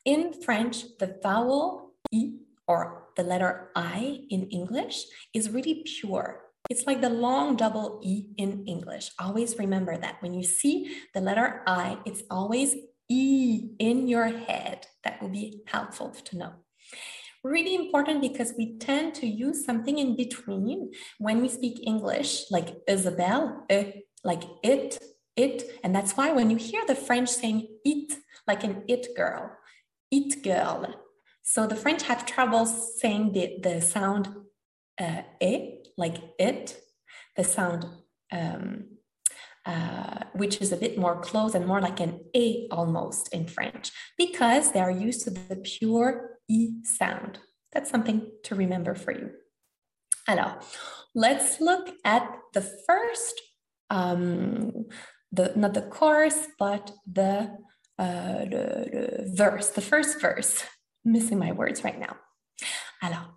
In 0.05 0.33
French, 0.43 0.83
the 0.99 1.17
vowel 1.23 1.93
E 2.11 2.33
or 2.67 3.05
the 3.17 3.23
letter 3.23 3.71
I 3.77 4.27
in 4.31 4.49
English 4.49 5.05
is 5.33 5.51
really 5.51 5.85
pure. 5.87 6.42
It's 6.71 6.87
like 6.87 7.01
the 7.01 7.11
long 7.11 7.57
double 7.57 8.01
E 8.03 8.27
in 8.37 8.65
English. 8.67 9.11
Always 9.19 9.59
remember 9.59 9.97
that. 9.97 10.23
When 10.23 10.35
you 10.35 10.43
see 10.43 10.97
the 11.15 11.21
letter 11.21 11.63
I, 11.67 11.99
it's 12.07 12.23
always 12.31 12.77
E 13.09 13.71
in 13.79 14.09
your 14.09 14.27
head. 14.27 14.87
That 15.05 15.21
will 15.21 15.29
be 15.29 15.63
helpful 15.67 16.11
to 16.11 16.39
know 16.39 16.53
really 17.45 17.75
important 17.75 18.21
because 18.21 18.55
we 18.57 18.79
tend 18.79 19.15
to 19.17 19.27
use 19.27 19.65
something 19.65 19.99
in 19.99 20.17
between 20.17 20.93
when 21.19 21.41
we 21.41 21.49
speak 21.49 21.81
English, 21.87 22.45
like 22.51 22.77
Isabel, 22.87 23.65
uh, 23.71 23.85
like 24.23 24.45
it, 24.63 25.03
it. 25.37 25.65
And 25.83 25.95
that's 25.95 26.17
why 26.17 26.33
when 26.33 26.51
you 26.51 26.57
hear 26.57 26.83
the 26.87 26.95
French 26.95 27.29
saying 27.29 27.67
it, 27.85 28.15
like 28.47 28.65
an 28.65 28.85
it 28.89 29.09
girl, 29.17 29.51
it 30.11 30.43
girl. 30.43 30.87
So 31.43 31.67
the 31.67 31.77
French 31.77 32.05
have 32.05 32.27
trouble 32.27 32.67
saying 32.67 33.33
the, 33.33 33.59
the 33.61 33.81
sound 33.81 34.29
uh, 35.01 35.23
e, 35.41 35.82
like 35.97 36.17
it, 36.39 36.79
the 37.37 37.45
sound 37.45 37.87
um, 38.33 38.85
uh, 39.65 40.25
which 40.35 40.61
is 40.61 40.73
a 40.73 40.77
bit 40.77 40.99
more 40.99 41.21
close 41.21 41.55
and 41.55 41.67
more 41.67 41.81
like 41.81 42.01
an 42.01 42.21
A 42.35 42.67
almost 42.71 43.33
in 43.33 43.47
French, 43.47 43.93
because 44.19 44.73
they 44.73 44.81
are 44.81 44.91
used 44.91 45.23
to 45.25 45.31
the 45.31 45.57
pure 45.57 46.39
E 46.49 46.83
sound. 46.83 47.39
That's 47.73 47.91
something 47.91 48.31
to 48.45 48.55
remember 48.55 48.95
for 48.95 49.13
you. 49.13 49.31
Alors, 50.29 50.57
let's 51.15 51.61
look 51.61 51.91
at 52.05 52.29
the 52.55 52.63
first, 52.87 53.41
um, 53.91 54.87
the 55.31 55.53
not 55.55 55.75
the 55.75 55.83
chorus, 55.83 56.49
but 56.59 56.93
the, 57.07 57.57
uh, 57.99 58.45
the, 58.45 59.25
the 59.27 59.33
verse, 59.35 59.71
the 59.71 59.81
first 59.81 60.21
verse. 60.21 60.65
I'm 61.05 61.13
missing 61.13 61.39
my 61.39 61.53
words 61.53 61.85
right 61.85 61.99
now. 61.99 62.17
Alors, 63.01 63.37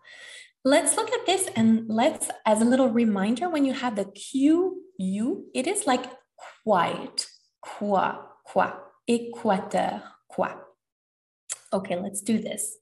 let's 0.65 0.97
look 0.97 1.11
at 1.13 1.25
this 1.27 1.47
and 1.55 1.85
let's, 1.87 2.29
as 2.45 2.61
a 2.61 2.65
little 2.65 2.89
reminder, 2.89 3.47
when 3.47 3.63
you 3.65 3.73
have 3.73 3.95
the 3.95 4.05
Q, 4.05 4.81
U, 4.97 5.45
it 5.53 5.67
is 5.67 5.85
like 5.85 6.05
quiet, 6.63 7.27
quoi, 7.61 8.15
quoi, 8.43 8.73
équateur, 9.07 10.01
quoi. 10.27 10.49
Okay, 11.71 11.95
let's 11.95 12.21
do 12.21 12.39
this. 12.39 12.79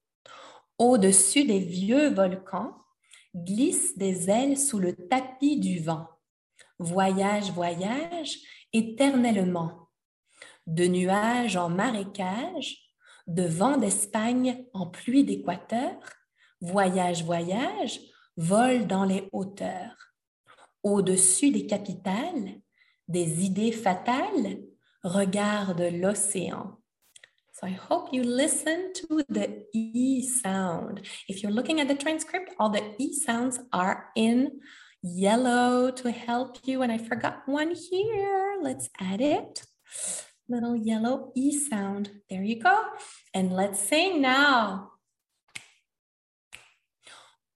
Au-dessus 0.80 1.44
des 1.44 1.60
vieux 1.60 2.10
volcans, 2.10 2.74
glissent 3.36 3.98
des 3.98 4.30
ailes 4.30 4.58
sous 4.58 4.80
le 4.80 4.96
tapis 4.96 5.60
du 5.60 5.80
vent. 5.80 6.08
Voyage, 6.80 7.52
voyage, 7.52 8.38
éternellement. 8.72 9.90
De 10.68 10.86
nuages 10.86 11.58
en 11.58 11.70
marécage, 11.70 12.78
de 13.28 13.44
vent 13.44 13.78
d'Espagne 13.78 14.66
en 14.74 14.88
pluie 14.88 15.26
d'équateur, 15.26 15.96
voyage, 16.64 17.24
voyage, 17.24 18.00
vole 18.38 18.88
dans 18.88 19.04
les 19.04 19.30
hauteurs. 19.32 20.16
Au-dessus 20.82 21.52
des 21.52 21.68
capitales, 21.68 22.62
des 23.08 23.46
idées 23.46 23.72
fatales, 23.72 24.60
regarde 25.04 25.82
l'océan. 25.82 26.80
So 27.54 27.68
I 27.68 27.78
hope 27.90 28.12
you 28.12 28.24
listen 28.24 28.94
to 28.94 29.22
the 29.30 29.66
E 29.74 30.22
sound. 30.24 31.02
If 31.28 31.44
you're 31.44 31.52
looking 31.52 31.80
at 31.80 31.88
the 31.88 31.96
transcript, 31.96 32.52
all 32.60 32.70
the 32.70 32.96
E 32.98 33.14
sounds 33.14 33.60
are 33.72 34.10
in 34.16 34.60
yellow 35.04 35.92
to 35.92 36.12
help 36.12 36.58
you. 36.66 36.82
And 36.82 36.92
I 36.92 36.98
forgot 36.98 37.44
one 37.46 37.76
here. 37.76 38.58
Let's 38.62 38.90
add 39.00 39.22
it. 39.22 39.64
Little 40.50 40.76
yellow 40.76 41.32
E 41.36 41.52
sound. 41.52 42.10
There 42.30 42.44
you 42.44 42.60
go. 42.60 42.86
And 43.34 43.54
let's 43.54 43.80
sing 43.80 44.22
now. 44.22 44.93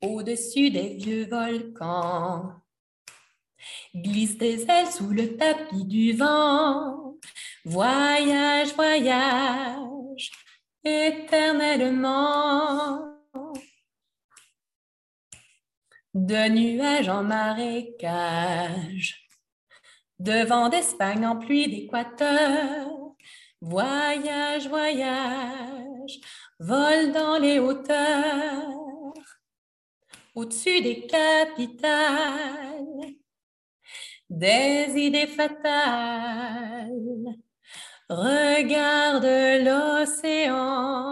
Au-dessus 0.01 0.69
des 0.69 0.95
vieux 0.95 1.25
volcans, 1.25 2.51
glisse 3.95 4.37
des 4.37 4.69
ailes 4.69 4.91
sous 4.91 5.09
le 5.09 5.37
tapis 5.37 5.85
du 5.85 6.11
vent. 6.13 7.15
Voyage, 7.65 8.75
voyage, 8.75 10.29
éternellement. 10.83 13.05
De 16.13 16.47
nuages 16.49 17.09
en 17.09 17.23
marécage, 17.23 19.27
de 20.19 20.45
vent 20.45 20.69
d'Espagne 20.69 21.25
en 21.25 21.37
pluie 21.37 21.69
d'équateur. 21.69 22.87
Voyage, 23.61 24.67
voyage, 24.67 26.19
vol 26.59 27.11
dans 27.11 27.39
les 27.39 27.57
hauteurs, 27.57 28.86
au-dessus 30.37 30.81
des 30.81 31.07
capitales, 31.07 32.85
des 34.29 34.93
idées 34.95 35.25
fatales 35.25 36.91
Regarde 38.09 39.25
l'océan. 39.65 41.07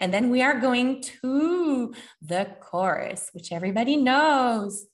And 0.00 0.10
then 0.10 0.30
we 0.30 0.42
are 0.42 0.58
going 0.58 1.02
to 1.22 1.92
the 2.20 2.46
chorus, 2.60 3.30
which 3.32 3.52
everybody 3.52 3.96
knows. 3.96 4.88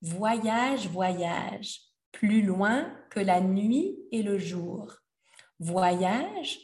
Voyage, 0.00 0.86
voyage, 0.88 1.82
plus 2.12 2.40
loin 2.40 2.90
que 3.10 3.20
la 3.20 3.40
nuit 3.40 3.98
et 4.12 4.22
le 4.22 4.38
jour. 4.38 4.96
Voyage 5.58 6.58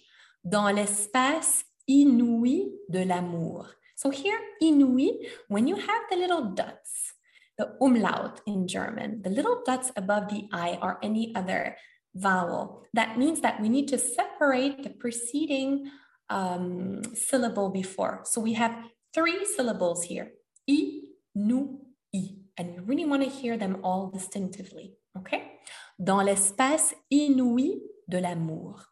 dans 0.45 0.71
l'espace 0.71 1.65
inouï 1.89 2.73
de 2.89 3.01
l'amour. 3.01 3.67
So 4.03 4.11
here, 4.11 4.41
inouï, 4.61 5.31
when 5.47 5.69
you 5.69 5.77
have 5.77 6.03
the 6.11 6.17
little 6.17 6.51
dots, 6.59 7.15
the 7.57 7.77
umlaut 7.81 8.41
in 8.49 8.67
German, 8.67 9.23
the 9.23 9.31
little 9.31 9.63
dots 9.65 9.93
above 9.95 10.27
the 10.29 10.49
I 10.51 10.77
or 10.83 10.99
any 11.05 11.33
other 11.37 11.77
vowel. 12.13 12.83
That 12.95 13.17
means 13.17 13.43
that 13.43 13.61
we 13.61 13.69
need 13.69 13.87
to 13.95 13.99
separate 13.99 14.83
the 14.83 14.91
preceding 14.91 15.89
um, 16.31 17.03
syllable 17.15 17.71
before. 17.71 18.23
So 18.25 18.41
we 18.41 18.55
have 18.55 18.75
three 19.15 19.45
syllables 19.45 20.03
here, 20.03 20.33
i, 20.69 21.03
nu, 21.37 21.79
i, 22.13 22.35
and 22.59 22.75
we 22.75 22.81
really 22.81 23.05
want 23.05 23.23
to 23.23 23.31
hear 23.31 23.57
them 23.57 23.85
all 23.85 24.11
distinctively, 24.11 24.97
okay? 25.17 25.61
Dans 25.97 26.25
l'espace 26.25 26.93
inouï 27.09 27.79
de 28.09 28.19
l'amour. 28.19 28.83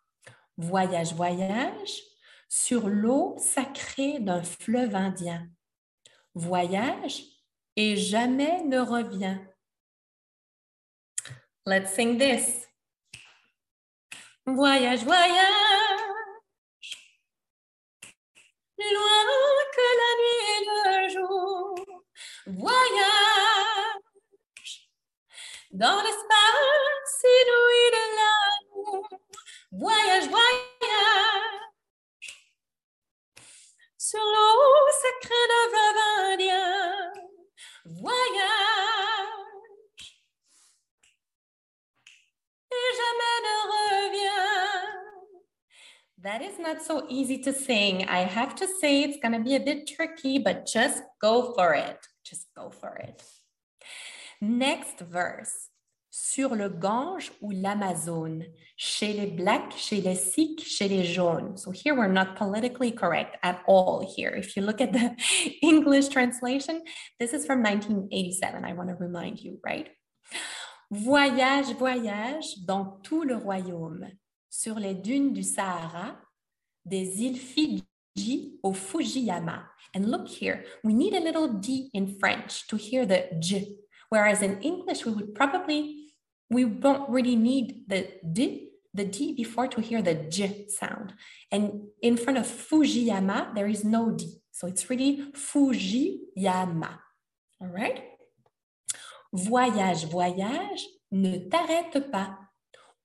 Voyage, 0.56 1.14
voyage 1.14 2.09
sur 2.50 2.88
l'eau 2.88 3.36
sacrée 3.38 4.18
d'un 4.18 4.42
fleuve 4.42 4.96
indien. 4.96 5.48
Voyage 6.34 7.22
et 7.76 7.96
jamais 7.96 8.62
ne 8.64 8.80
revient. 8.80 9.38
Let's 11.64 11.94
sing 11.94 12.18
this. 12.18 12.66
Voyage, 14.44 15.04
voyage, 15.04 16.00
plus 18.76 18.94
loin 18.94 19.24
que 19.76 19.88
la 20.00 20.12
nuit 20.20 20.42
et 20.50 20.64
le 20.66 21.08
jour. 21.08 22.02
Voyage 22.46 23.60
dans 25.70 26.02
l'espace 26.02 27.22
inouï 27.22 28.09
not 46.62 46.82
so 46.82 47.06
easy 47.08 47.38
to 47.38 47.52
sing. 47.52 48.06
I 48.08 48.20
have 48.20 48.54
to 48.56 48.66
say 48.80 49.02
it's 49.02 49.18
going 49.18 49.32
to 49.32 49.40
be 49.40 49.56
a 49.56 49.60
bit 49.60 49.86
tricky, 49.86 50.38
but 50.38 50.66
just 50.66 51.02
go 51.20 51.52
for 51.54 51.74
it. 51.74 51.98
Just 52.24 52.46
go 52.56 52.70
for 52.70 52.96
it. 52.96 53.22
Next 54.40 55.00
verse. 55.00 55.68
Sur 56.12 56.56
le 56.56 56.68
Gange 56.68 57.30
ou 57.40 57.52
l'Amazone, 57.52 58.44
chez 58.76 59.12
les 59.12 59.26
Blacks, 59.26 59.76
chez 59.76 60.00
les 60.00 60.16
Sikhs, 60.16 60.64
chez 60.64 60.88
les 60.88 61.04
Jaunes. 61.04 61.56
So 61.56 61.70
here 61.70 61.94
we're 61.94 62.08
not 62.08 62.34
politically 62.34 62.90
correct 62.90 63.36
at 63.44 63.62
all 63.68 64.04
here. 64.16 64.30
If 64.30 64.56
you 64.56 64.62
look 64.62 64.80
at 64.80 64.92
the 64.92 65.14
English 65.62 66.08
translation, 66.08 66.82
this 67.20 67.32
is 67.32 67.46
from 67.46 67.62
1987. 67.62 68.64
I 68.64 68.72
want 68.72 68.88
to 68.88 68.96
remind 68.96 69.38
you, 69.38 69.60
right? 69.64 69.88
Voyage, 70.90 71.72
voyage 71.78 72.56
dans 72.66 73.00
tout 73.04 73.22
le 73.22 73.36
royaume 73.36 74.08
sur 74.50 74.80
les 74.80 74.94
dunes 74.94 75.32
du 75.32 75.44
Sahara, 75.44 76.18
des 76.84 77.22
îles 77.22 77.38
Fuji 77.38 78.58
au 78.62 78.72
Fujiyama. 78.72 79.64
And 79.94 80.10
look 80.10 80.28
here, 80.28 80.64
we 80.84 80.92
need 80.92 81.14
a 81.14 81.20
little 81.20 81.48
D 81.48 81.90
in 81.92 82.18
French 82.18 82.66
to 82.68 82.76
hear 82.76 83.06
the 83.06 83.28
J, 83.40 83.76
whereas 84.08 84.42
in 84.42 84.60
English, 84.60 85.04
we 85.04 85.12
would 85.12 85.34
probably, 85.34 86.12
we 86.48 86.64
don't 86.64 87.08
really 87.10 87.36
need 87.36 87.84
the 87.88 88.06
D, 88.22 88.70
the 88.94 89.04
D 89.04 89.34
before 89.34 89.68
to 89.68 89.80
hear 89.80 90.02
the 90.02 90.14
J 90.14 90.66
sound. 90.68 91.14
And 91.50 91.88
in 92.02 92.16
front 92.16 92.38
of 92.38 92.46
Fujiyama, 92.46 93.54
there 93.54 93.68
is 93.68 93.84
no 93.84 94.10
D. 94.10 94.40
So 94.52 94.66
it's 94.66 94.88
really 94.90 95.32
Fujiyama. 95.32 96.98
All 97.60 97.68
right? 97.68 98.02
Voyage, 99.32 100.06
voyage, 100.06 100.84
ne 101.12 101.38
t'arrête 101.48 102.10
pas. 102.10 102.38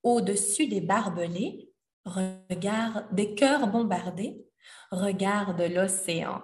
Au-dessus 0.03 0.67
des 0.67 0.81
barbelés, 0.81 1.64
regarde 2.05 3.13
des 3.13 3.35
cœurs 3.35 3.67
bombardés, 3.67 4.45
regarde 4.91 5.61
l'océan. 5.61 6.41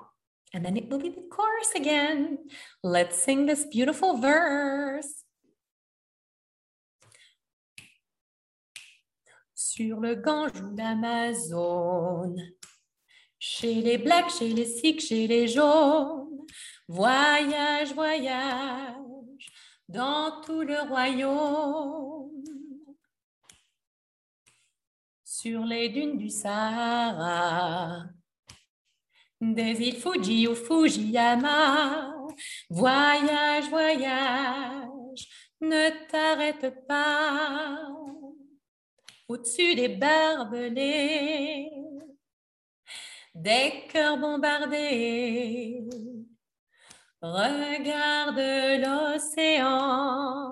And 0.54 0.64
then 0.64 0.76
it 0.76 0.90
will 0.90 1.00
be 1.00 1.10
the 1.10 1.30
chorus 1.30 1.74
again. 1.76 2.38
Let's 2.84 3.16
sing 3.16 3.46
this 3.46 3.66
beautiful 3.66 4.18
verse. 4.18 5.24
Sur 9.54 10.02
le 10.02 10.16
Gange 10.16 10.62
d'Amazon, 10.74 12.36
chez 13.40 13.76
les 13.76 13.98
blacks, 13.98 14.32
chez 14.38 14.50
les 14.50 14.66
sikhs, 14.66 15.02
chez 15.08 15.28
les 15.28 15.48
jaunes, 15.48 16.46
voyage, 16.90 17.94
voyage 17.94 18.98
dans 19.88 20.42
tout 20.42 20.62
le 20.64 20.82
royaume. 20.90 22.21
Sur 25.42 25.66
les 25.66 25.90
dunes 25.90 26.20
du 26.20 26.30
Sahara, 26.30 28.04
des 29.42 29.82
îles 29.82 29.96
Fuji 29.96 30.48
ou 30.48 30.54
Fujiyama, 30.54 32.14
voyage, 32.70 33.68
voyage, 33.72 35.28
ne 35.60 36.08
t'arrête 36.12 36.86
pas. 36.88 37.88
Au-dessus 39.28 39.74
des 39.74 39.88
barbelés, 39.88 41.72
des 43.34 43.88
cœurs 43.92 44.20
bombardés, 44.20 45.90
regarde 47.20 48.38
l'océan. 48.84 50.52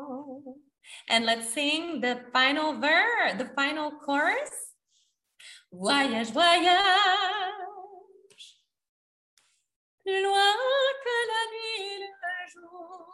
And 1.12 1.26
let's 1.28 1.54
sing 1.54 2.02
the 2.02 2.18
final 2.34 2.80
verse, 2.80 3.38
the 3.38 3.52
final 3.56 3.92
chorus. 4.04 4.69
Voyage, 5.72 6.32
voyage, 6.32 6.74
plus 10.00 10.24
loin 10.24 10.54
que 11.04 11.18
la 11.28 11.44
nuit 11.52 12.00
le 12.00 12.10
jour. 12.52 13.06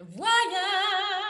Voyage 0.00 1.24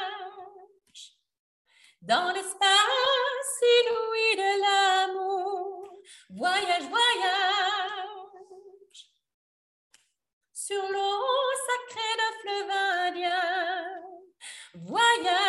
dans 2.02 2.32
l'espace 2.32 3.62
inouï 3.62 4.36
de 4.36 4.50
l'amour. 4.62 5.88
Voyage, 6.30 6.88
voyage 6.88 7.94
sur 10.52 10.82
l'eau 10.90 11.52
sacrée 11.68 12.16
d'un 12.18 12.34
fleuve 12.40 12.70
indien. 13.06 14.02
Voyage 14.74 15.43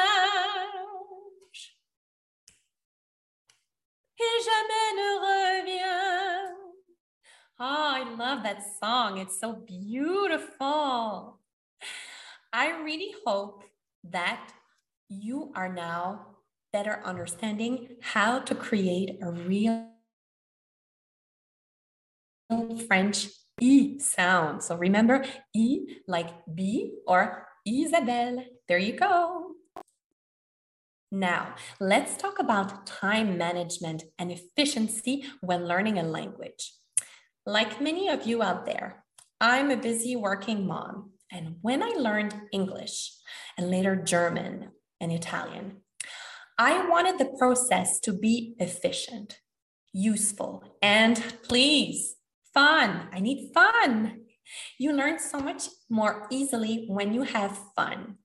love 8.18 8.44
that 8.44 8.64
song. 8.82 9.18
It's 9.18 9.40
so 9.40 9.54
beautiful. 9.54 11.40
I 12.54 12.82
really 12.82 13.14
hope 13.26 13.64
that 14.04 14.52
you 15.10 15.52
are 15.56 15.72
now 15.72 16.28
better 16.72 17.02
understanding 17.04 17.98
how 18.02 18.40
to 18.40 18.56
create 18.56 19.18
a 19.22 19.32
real 19.32 19.90
French 22.88 23.28
E 23.60 24.00
sound. 24.00 24.64
So 24.64 24.76
remember 24.76 25.26
E 25.54 26.00
like 26.08 26.30
B 26.54 26.94
or 27.08 27.48
Isabelle. 27.66 28.44
There 28.68 28.78
you 28.78 28.94
go. 28.94 29.52
Now, 31.12 31.56
let's 31.80 32.18
talk 32.18 32.40
about 32.40 32.86
time 32.86 33.38
management 33.38 34.04
and 34.20 34.32
efficiency 34.32 35.24
when 35.42 35.68
learning 35.68 35.98
a 35.98 36.04
language. 36.04 36.74
Like 37.46 37.80
many 37.80 38.10
of 38.10 38.26
you 38.26 38.42
out 38.42 38.66
there, 38.66 39.04
I'm 39.40 39.70
a 39.70 39.78
busy 39.78 40.16
working 40.16 40.66
mom. 40.66 41.12
And 41.32 41.58
when 41.62 41.84
I 41.84 41.90
learned 41.90 42.34
English 42.52 43.12
and 43.56 43.70
later 43.70 43.96
German 43.96 44.70
and 45.00 45.12
Italian, 45.12 45.82
I 46.58 46.88
wanted 46.88 47.20
the 47.20 47.36
process 47.38 48.00
to 48.00 48.14
be 48.14 48.56
efficient, 48.58 49.42
useful, 49.94 50.64
and 50.82 51.22
please, 51.44 52.16
fun. 52.52 53.10
I 53.14 53.20
need 53.20 53.52
fun. 53.54 54.22
You 54.80 54.94
learn 54.94 55.20
so 55.20 55.40
much 55.40 55.66
more 55.88 56.26
easily 56.32 56.86
when 56.88 57.14
you 57.14 57.24
have 57.24 57.60
fun. 57.76 58.16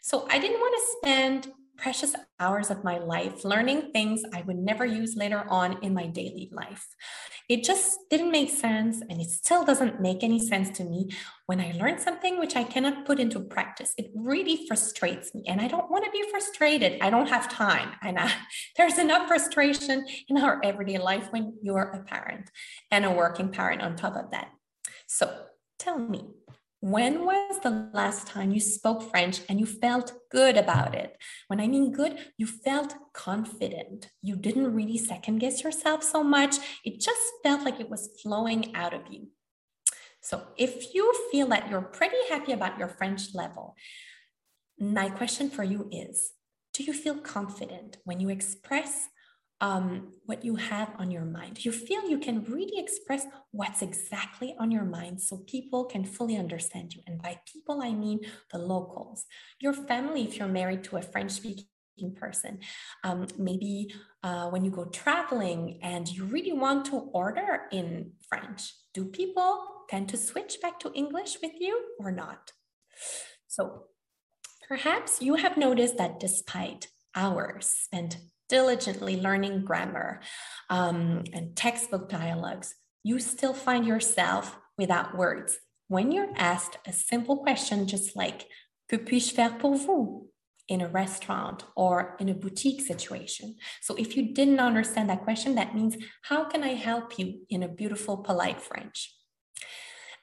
So 0.00 0.28
I 0.30 0.38
didn't 0.38 0.60
want 0.60 0.74
to 0.76 0.96
spend 0.98 1.52
precious 1.76 2.14
hours 2.38 2.70
of 2.70 2.84
my 2.84 2.98
life 2.98 3.44
learning 3.44 3.90
things 3.92 4.22
I 4.32 4.42
would 4.42 4.58
never 4.58 4.84
use 4.84 5.16
later 5.16 5.44
on 5.48 5.82
in 5.82 5.94
my 5.94 6.06
daily 6.06 6.48
life. 6.52 6.86
It 7.48 7.62
just 7.62 7.98
didn't 8.08 8.30
make 8.30 8.48
sense, 8.48 9.02
and 9.02 9.20
it 9.20 9.28
still 9.28 9.64
doesn't 9.64 10.00
make 10.00 10.22
any 10.22 10.38
sense 10.38 10.70
to 10.78 10.84
me 10.84 11.10
when 11.46 11.60
I 11.60 11.72
learn 11.72 11.98
something 11.98 12.38
which 12.38 12.56
I 12.56 12.64
cannot 12.64 13.04
put 13.04 13.20
into 13.20 13.38
practice. 13.40 13.92
It 13.98 14.10
really 14.14 14.66
frustrates 14.66 15.34
me, 15.34 15.42
and 15.46 15.60
I 15.60 15.68
don't 15.68 15.90
want 15.90 16.06
to 16.06 16.10
be 16.10 16.24
frustrated. 16.30 17.02
I 17.02 17.10
don't 17.10 17.28
have 17.28 17.50
time, 17.50 17.92
and 18.02 18.18
I, 18.18 18.32
there's 18.76 18.98
enough 18.98 19.28
frustration 19.28 20.06
in 20.28 20.38
our 20.38 20.58
everyday 20.64 20.98
life 20.98 21.28
when 21.30 21.58
you're 21.62 21.82
a 21.82 22.02
parent 22.02 22.50
and 22.90 23.04
a 23.04 23.10
working 23.10 23.50
parent 23.50 23.82
on 23.82 23.96
top 23.96 24.16
of 24.16 24.30
that. 24.30 24.48
So 25.06 25.44
tell 25.78 25.98
me, 25.98 26.30
when 26.84 27.24
was 27.24 27.60
the 27.60 27.88
last 27.94 28.26
time 28.26 28.52
you 28.52 28.60
spoke 28.60 29.10
French 29.10 29.40
and 29.48 29.58
you 29.58 29.64
felt 29.64 30.12
good 30.30 30.58
about 30.58 30.94
it? 30.94 31.16
When 31.46 31.58
I 31.58 31.66
mean 31.66 31.92
good, 31.92 32.18
you 32.36 32.46
felt 32.46 32.94
confident. 33.14 34.10
You 34.20 34.36
didn't 34.36 34.74
really 34.74 34.98
second 34.98 35.38
guess 35.38 35.64
yourself 35.64 36.02
so 36.02 36.22
much. 36.22 36.56
It 36.84 37.00
just 37.00 37.22
felt 37.42 37.62
like 37.62 37.80
it 37.80 37.88
was 37.88 38.10
flowing 38.22 38.74
out 38.74 38.92
of 38.92 39.00
you. 39.10 39.28
So 40.20 40.42
if 40.58 40.94
you 40.94 41.10
feel 41.32 41.46
that 41.46 41.70
you're 41.70 41.80
pretty 41.80 42.18
happy 42.28 42.52
about 42.52 42.78
your 42.78 42.88
French 42.88 43.34
level, 43.34 43.76
my 44.78 45.08
question 45.08 45.48
for 45.48 45.64
you 45.64 45.88
is 45.90 46.32
Do 46.74 46.84
you 46.84 46.92
feel 46.92 47.16
confident 47.16 47.96
when 48.04 48.20
you 48.20 48.28
express 48.28 49.08
um, 49.64 50.12
what 50.26 50.44
you 50.44 50.56
have 50.56 50.90
on 50.98 51.10
your 51.10 51.24
mind. 51.24 51.64
You 51.64 51.72
feel 51.72 52.06
you 52.06 52.18
can 52.18 52.44
really 52.44 52.78
express 52.78 53.24
what's 53.50 53.80
exactly 53.80 54.54
on 54.58 54.70
your 54.70 54.84
mind 54.84 55.22
so 55.22 55.38
people 55.46 55.86
can 55.86 56.04
fully 56.04 56.36
understand 56.36 56.92
you. 56.92 57.00
And 57.06 57.20
by 57.22 57.40
people, 57.50 57.80
I 57.82 57.92
mean 57.92 58.20
the 58.52 58.58
locals, 58.58 59.24
your 59.60 59.72
family, 59.72 60.24
if 60.24 60.36
you're 60.36 60.48
married 60.48 60.84
to 60.84 60.98
a 60.98 61.02
French 61.02 61.30
speaking 61.30 61.64
person. 62.14 62.58
Um, 63.04 63.26
maybe 63.38 63.94
uh, 64.22 64.50
when 64.50 64.66
you 64.66 64.70
go 64.70 64.84
traveling 64.84 65.78
and 65.82 66.06
you 66.14 66.24
really 66.26 66.52
want 66.52 66.84
to 66.86 66.96
order 67.14 67.62
in 67.72 68.12
French, 68.28 68.74
do 68.92 69.06
people 69.06 69.64
tend 69.88 70.10
to 70.10 70.18
switch 70.18 70.58
back 70.60 70.78
to 70.80 70.92
English 70.92 71.38
with 71.42 71.52
you 71.58 71.80
or 71.98 72.10
not? 72.10 72.52
So 73.48 73.84
perhaps 74.68 75.22
you 75.22 75.36
have 75.36 75.56
noticed 75.56 75.96
that 75.96 76.20
despite 76.20 76.88
hours 77.14 77.66
spent 77.66 78.18
diligently 78.58 79.16
learning 79.20 79.64
grammar 79.68 80.20
um, 80.70 81.24
and 81.32 81.56
textbook 81.56 82.08
dialogues, 82.08 82.68
you 83.02 83.18
still 83.18 83.52
find 83.52 83.84
yourself 83.84 84.56
without 84.78 85.18
words. 85.22 85.58
When 85.88 86.12
you're 86.12 86.32
asked 86.36 86.78
a 86.86 86.92
simple 86.92 87.38
question, 87.46 87.88
just 87.94 88.14
like, 88.14 88.40
Que 88.88 88.98
puis-je 88.98 89.32
faire 89.34 89.58
pour 89.58 89.76
vous? 89.76 90.28
in 90.68 90.80
a 90.80 90.88
restaurant 90.88 91.64
or 91.76 92.16
in 92.20 92.28
a 92.30 92.34
boutique 92.42 92.80
situation. 92.80 93.56
So 93.82 93.96
if 93.96 94.16
you 94.16 94.22
didn't 94.32 94.60
understand 94.60 95.10
that 95.10 95.24
question, 95.24 95.56
that 95.56 95.74
means, 95.74 95.94
How 96.30 96.44
can 96.50 96.62
I 96.62 96.74
help 96.74 97.18
you 97.18 97.26
in 97.50 97.62
a 97.62 97.68
beautiful, 97.80 98.16
polite 98.28 98.60
French? 98.62 98.98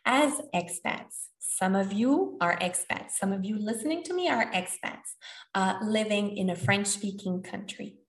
As 0.03 0.31
expats, 0.55 1.15
some 1.61 1.75
of 1.75 1.93
you 1.93 2.37
are 2.41 2.57
expats. 2.57 3.11
Some 3.21 3.31
of 3.33 3.45
you 3.45 3.55
listening 3.59 4.01
to 4.05 4.13
me 4.15 4.29
are 4.29 4.51
expats 4.51 5.09
uh, 5.53 5.73
living 5.83 6.37
in 6.37 6.49
a 6.49 6.55
French 6.55 6.87
speaking 6.87 7.43
country. 7.43 8.00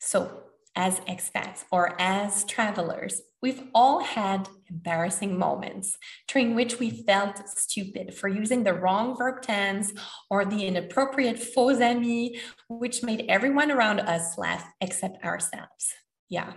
So, 0.00 0.44
as 0.76 1.00
expats 1.00 1.64
or 1.70 2.00
as 2.00 2.44
travelers, 2.44 3.20
we've 3.42 3.64
all 3.74 4.00
had 4.00 4.48
embarrassing 4.70 5.36
moments 5.38 5.98
during 6.26 6.54
which 6.54 6.78
we 6.78 7.02
felt 7.04 7.46
stupid 7.48 8.14
for 8.14 8.28
using 8.28 8.64
the 8.64 8.72
wrong 8.72 9.16
verb 9.16 9.42
tense 9.42 9.92
or 10.30 10.44
the 10.44 10.66
inappropriate 10.66 11.38
faux 11.38 11.80
ami, 11.80 12.40
which 12.68 13.02
made 13.02 13.26
everyone 13.28 13.70
around 13.70 14.00
us 14.00 14.38
laugh 14.38 14.64
except 14.80 15.22
ourselves. 15.22 15.92
Yeah, 16.30 16.52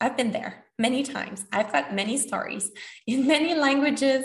I've 0.00 0.16
been 0.16 0.32
there 0.32 0.64
many 0.78 1.04
times. 1.04 1.44
I've 1.52 1.72
got 1.72 1.94
many 1.94 2.16
stories 2.16 2.70
in 3.06 3.26
many 3.26 3.54
languages, 3.54 4.24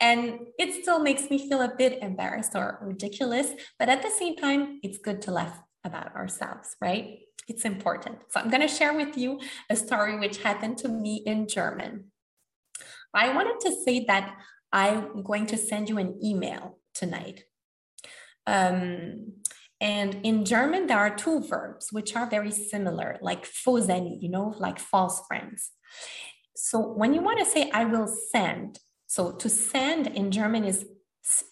and 0.00 0.38
it 0.58 0.82
still 0.82 1.00
makes 1.00 1.28
me 1.28 1.48
feel 1.48 1.60
a 1.60 1.74
bit 1.76 2.02
embarrassed 2.02 2.52
or 2.54 2.78
ridiculous. 2.80 3.50
But 3.78 3.90
at 3.90 4.02
the 4.02 4.10
same 4.10 4.36
time, 4.36 4.80
it's 4.82 4.98
good 4.98 5.20
to 5.22 5.30
laugh 5.30 5.60
about 5.84 6.14
ourselves, 6.14 6.76
right? 6.80 7.18
It's 7.48 7.64
important. 7.64 8.18
So 8.30 8.40
I'm 8.40 8.50
going 8.50 8.62
to 8.62 8.68
share 8.68 8.94
with 8.94 9.16
you 9.16 9.40
a 9.70 9.76
story 9.76 10.18
which 10.18 10.42
happened 10.42 10.78
to 10.78 10.88
me 10.88 11.22
in 11.24 11.48
German. 11.48 12.12
I 13.14 13.34
wanted 13.34 13.58
to 13.60 13.74
say 13.84 14.04
that 14.06 14.36
I'm 14.70 15.22
going 15.22 15.46
to 15.46 15.56
send 15.56 15.88
you 15.88 15.98
an 15.98 16.20
email 16.22 16.78
tonight. 16.94 17.44
Um, 18.46 19.32
and 19.80 20.20
in 20.24 20.44
German, 20.44 20.86
there 20.86 20.98
are 20.98 21.14
two 21.14 21.40
verbs 21.40 21.92
which 21.92 22.16
are 22.16 22.28
very 22.28 22.50
similar, 22.50 23.18
like 23.22 23.46
amis, 23.66 24.18
you 24.20 24.28
know, 24.28 24.54
like 24.58 24.78
false 24.78 25.22
friends. 25.26 25.70
So 26.56 26.80
when 26.80 27.14
you 27.14 27.22
want 27.22 27.38
to 27.38 27.44
say, 27.44 27.70
I 27.72 27.84
will 27.84 28.08
send, 28.32 28.80
so 29.06 29.32
to 29.32 29.48
send 29.48 30.08
in 30.08 30.30
German 30.32 30.64
is 30.64 30.84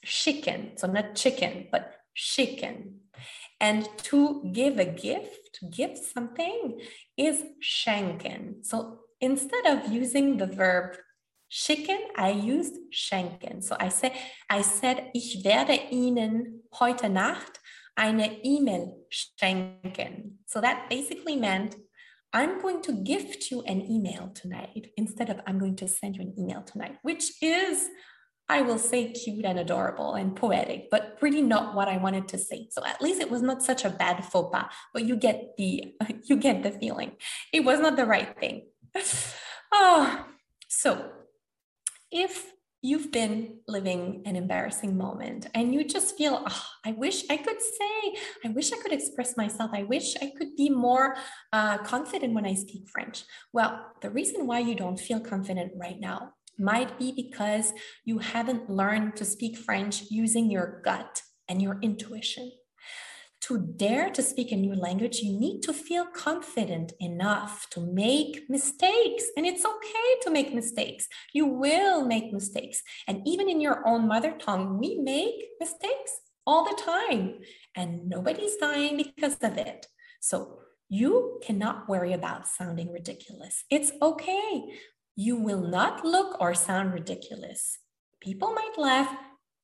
schicken, 0.04 0.72
so 0.76 0.88
not 0.88 1.14
chicken, 1.14 1.68
but 1.70 1.94
schicken. 2.14 3.00
And 3.60 3.88
to 4.04 4.50
give 4.52 4.78
a 4.78 4.84
gift, 4.84 5.60
give 5.70 5.96
something, 5.96 6.80
is 7.16 7.42
schenken. 7.60 8.64
So 8.64 8.98
instead 9.20 9.66
of 9.66 9.90
using 9.90 10.36
the 10.36 10.46
verb 10.46 10.96
schicken, 11.48 11.98
I 12.16 12.30
used 12.30 12.74
schenken. 12.90 13.62
So 13.62 13.76
I 13.80 13.88
said, 13.88 14.12
I 14.50 14.62
said, 14.62 15.10
ich 15.14 15.42
werde 15.44 15.78
Ihnen 15.90 16.64
heute 16.78 17.08
Nacht 17.08 17.60
eine 17.96 18.42
E-Mail 18.44 18.94
schenken. 19.08 20.38
So 20.46 20.60
that 20.60 20.90
basically 20.90 21.36
meant 21.36 21.76
I'm 22.32 22.60
going 22.60 22.82
to 22.82 22.92
gift 22.92 23.50
you 23.50 23.62
an 23.62 23.80
email 23.90 24.30
tonight 24.34 24.90
instead 24.98 25.30
of 25.30 25.40
I'm 25.46 25.58
going 25.58 25.76
to 25.76 25.88
send 25.88 26.16
you 26.16 26.22
an 26.22 26.34
email 26.38 26.62
tonight, 26.62 26.98
which 27.02 27.42
is, 27.42 27.88
I 28.48 28.62
will 28.62 28.78
say, 28.78 29.10
cute 29.12 29.44
and 29.44 29.58
adorable 29.58 30.14
and 30.14 30.36
poetic, 30.36 30.88
but 30.90 31.18
really 31.20 31.42
not 31.42 31.74
what 31.74 31.88
I 31.88 31.96
wanted 31.96 32.28
to 32.28 32.38
say. 32.38 32.68
So 32.70 32.84
at 32.84 33.02
least 33.02 33.20
it 33.20 33.30
was 33.30 33.42
not 33.42 33.62
such 33.62 33.84
a 33.84 33.90
bad 33.90 34.24
faux 34.24 34.50
pas, 34.52 34.72
but 34.94 35.04
you 35.04 35.16
get 35.16 35.56
the 35.56 35.94
you 36.24 36.36
get 36.36 36.62
the 36.62 36.70
feeling. 36.70 37.12
It 37.52 37.64
was 37.64 37.80
not 37.80 37.96
the 37.96 38.06
right 38.06 38.38
thing. 38.38 38.66
oh, 39.72 40.26
so 40.68 41.10
if 42.12 42.52
you've 42.82 43.10
been 43.10 43.58
living 43.66 44.22
an 44.26 44.36
embarrassing 44.36 44.96
moment 44.96 45.48
and 45.54 45.74
you 45.74 45.82
just 45.82 46.16
feel, 46.16 46.44
oh, 46.46 46.66
I 46.84 46.92
wish 46.92 47.24
I 47.28 47.36
could 47.36 47.60
say, 47.60 48.20
I 48.44 48.48
wish 48.50 48.72
I 48.72 48.76
could 48.76 48.92
express 48.92 49.36
myself. 49.36 49.72
I 49.74 49.82
wish 49.82 50.14
I 50.22 50.30
could 50.38 50.54
be 50.56 50.70
more 50.70 51.16
uh, 51.52 51.78
confident 51.78 52.32
when 52.32 52.46
I 52.46 52.54
speak 52.54 52.88
French. 52.88 53.24
Well, 53.52 53.84
the 54.02 54.10
reason 54.10 54.46
why 54.46 54.60
you 54.60 54.76
don't 54.76 55.00
feel 55.00 55.18
confident 55.18 55.72
right 55.74 55.98
now 55.98 56.34
might 56.58 56.98
be 56.98 57.12
because 57.12 57.72
you 58.04 58.18
haven't 58.18 58.70
learned 58.70 59.16
to 59.16 59.24
speak 59.24 59.56
French 59.56 60.10
using 60.10 60.50
your 60.50 60.80
gut 60.84 61.22
and 61.48 61.62
your 61.62 61.78
intuition 61.82 62.50
to 63.46 63.58
dare 63.58 64.10
to 64.10 64.22
speak 64.22 64.50
a 64.50 64.56
new 64.56 64.74
language, 64.74 65.20
you 65.20 65.38
need 65.38 65.60
to 65.62 65.72
feel 65.72 66.04
confident 66.06 66.92
enough 66.98 67.68
to 67.70 67.80
make 67.80 68.42
mistakes. 68.48 69.24
And 69.36 69.46
it's 69.46 69.64
okay 69.64 70.08
to 70.22 70.30
make 70.30 70.52
mistakes. 70.52 71.06
You 71.32 71.46
will 71.46 72.04
make 72.04 72.32
mistakes. 72.32 72.82
And 73.06 73.22
even 73.24 73.48
in 73.48 73.60
your 73.60 73.86
own 73.86 74.08
mother 74.08 74.32
tongue, 74.32 74.78
we 74.78 74.98
make 74.98 75.34
mistakes 75.60 76.12
all 76.44 76.64
the 76.64 76.80
time, 76.80 77.38
and 77.74 78.08
nobody's 78.08 78.56
dying 78.56 78.96
because 78.96 79.36
of 79.42 79.58
it. 79.58 79.86
So 80.20 80.58
you 80.88 81.40
cannot 81.44 81.88
worry 81.88 82.12
about 82.12 82.46
sounding 82.48 82.92
ridiculous. 82.92 83.64
It's 83.70 83.92
okay. 84.00 84.64
You 85.16 85.36
will 85.36 85.62
not 85.62 86.04
look 86.04 86.38
or 86.40 86.52
sound 86.52 86.92
ridiculous. 86.92 87.78
People 88.20 88.52
might 88.52 88.76
laugh, 88.76 89.16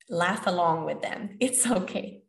laugh 0.09 0.47
along 0.47 0.87
with 0.87 1.03
them. 1.03 1.37
It's 1.41 1.71
okay. 1.71 2.23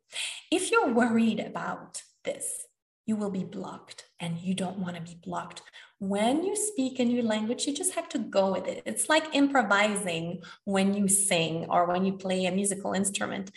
If 0.51 0.71
you're 0.71 0.93
worried 0.93 1.39
about 1.39 2.01
this, 2.25 2.65
you 3.05 3.15
will 3.15 3.31
be 3.31 3.45
blocked 3.45 4.05
and 4.19 4.37
you 4.39 4.53
don't 4.53 4.79
want 4.79 4.97
to 4.97 5.01
be 5.01 5.17
blocked. 5.23 5.61
When 5.99 6.43
you 6.43 6.55
speak 6.57 6.99
a 6.99 7.05
new 7.05 7.21
language, 7.21 7.65
you 7.65 7.73
just 7.73 7.95
have 7.95 8.09
to 8.09 8.19
go 8.19 8.51
with 8.51 8.67
it. 8.67 8.83
It's 8.85 9.07
like 9.07 9.33
improvising 9.33 10.43
when 10.65 10.93
you 10.93 11.07
sing 11.07 11.67
or 11.69 11.85
when 11.85 12.03
you 12.03 12.13
play 12.17 12.45
a 12.45 12.51
musical 12.51 12.91
instrument. 12.91 13.51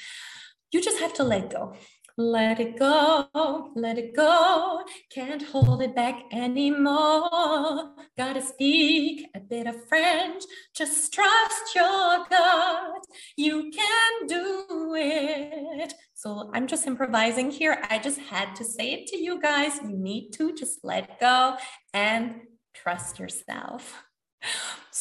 You 0.70 0.80
just 0.80 1.00
have 1.00 1.14
to 1.14 1.24
let 1.24 1.50
go. 1.50 1.74
Let 2.18 2.60
it 2.60 2.78
go, 2.78 3.70
let 3.74 3.98
it 3.98 4.16
go. 4.16 4.82
Can't 5.10 5.42
hold 5.42 5.82
it 5.82 5.94
back 5.94 6.22
anymore. 6.32 7.92
Gotta 8.16 8.40
speak 8.40 9.26
a 9.34 9.40
bit 9.40 9.66
of 9.66 9.86
French. 9.86 10.42
Just 10.74 11.12
trust 11.12 11.74
your 11.74 12.24
gut. 12.30 13.04
You 13.36 13.70
can 13.70 14.26
do 14.28 14.94
it. 14.96 15.92
So 16.14 16.50
I'm 16.54 16.66
just 16.66 16.86
improvising 16.86 17.50
here. 17.50 17.84
I 17.90 17.98
just 17.98 18.18
had 18.18 18.56
to 18.56 18.64
say 18.64 18.94
it 18.94 19.08
to 19.08 19.18
you 19.18 19.38
guys. 19.38 19.78
You 19.82 19.98
need 19.98 20.30
to 20.38 20.54
just 20.54 20.82
let 20.82 21.20
go 21.20 21.58
and 21.92 22.40
trust 22.72 23.18
yourself. 23.18 24.04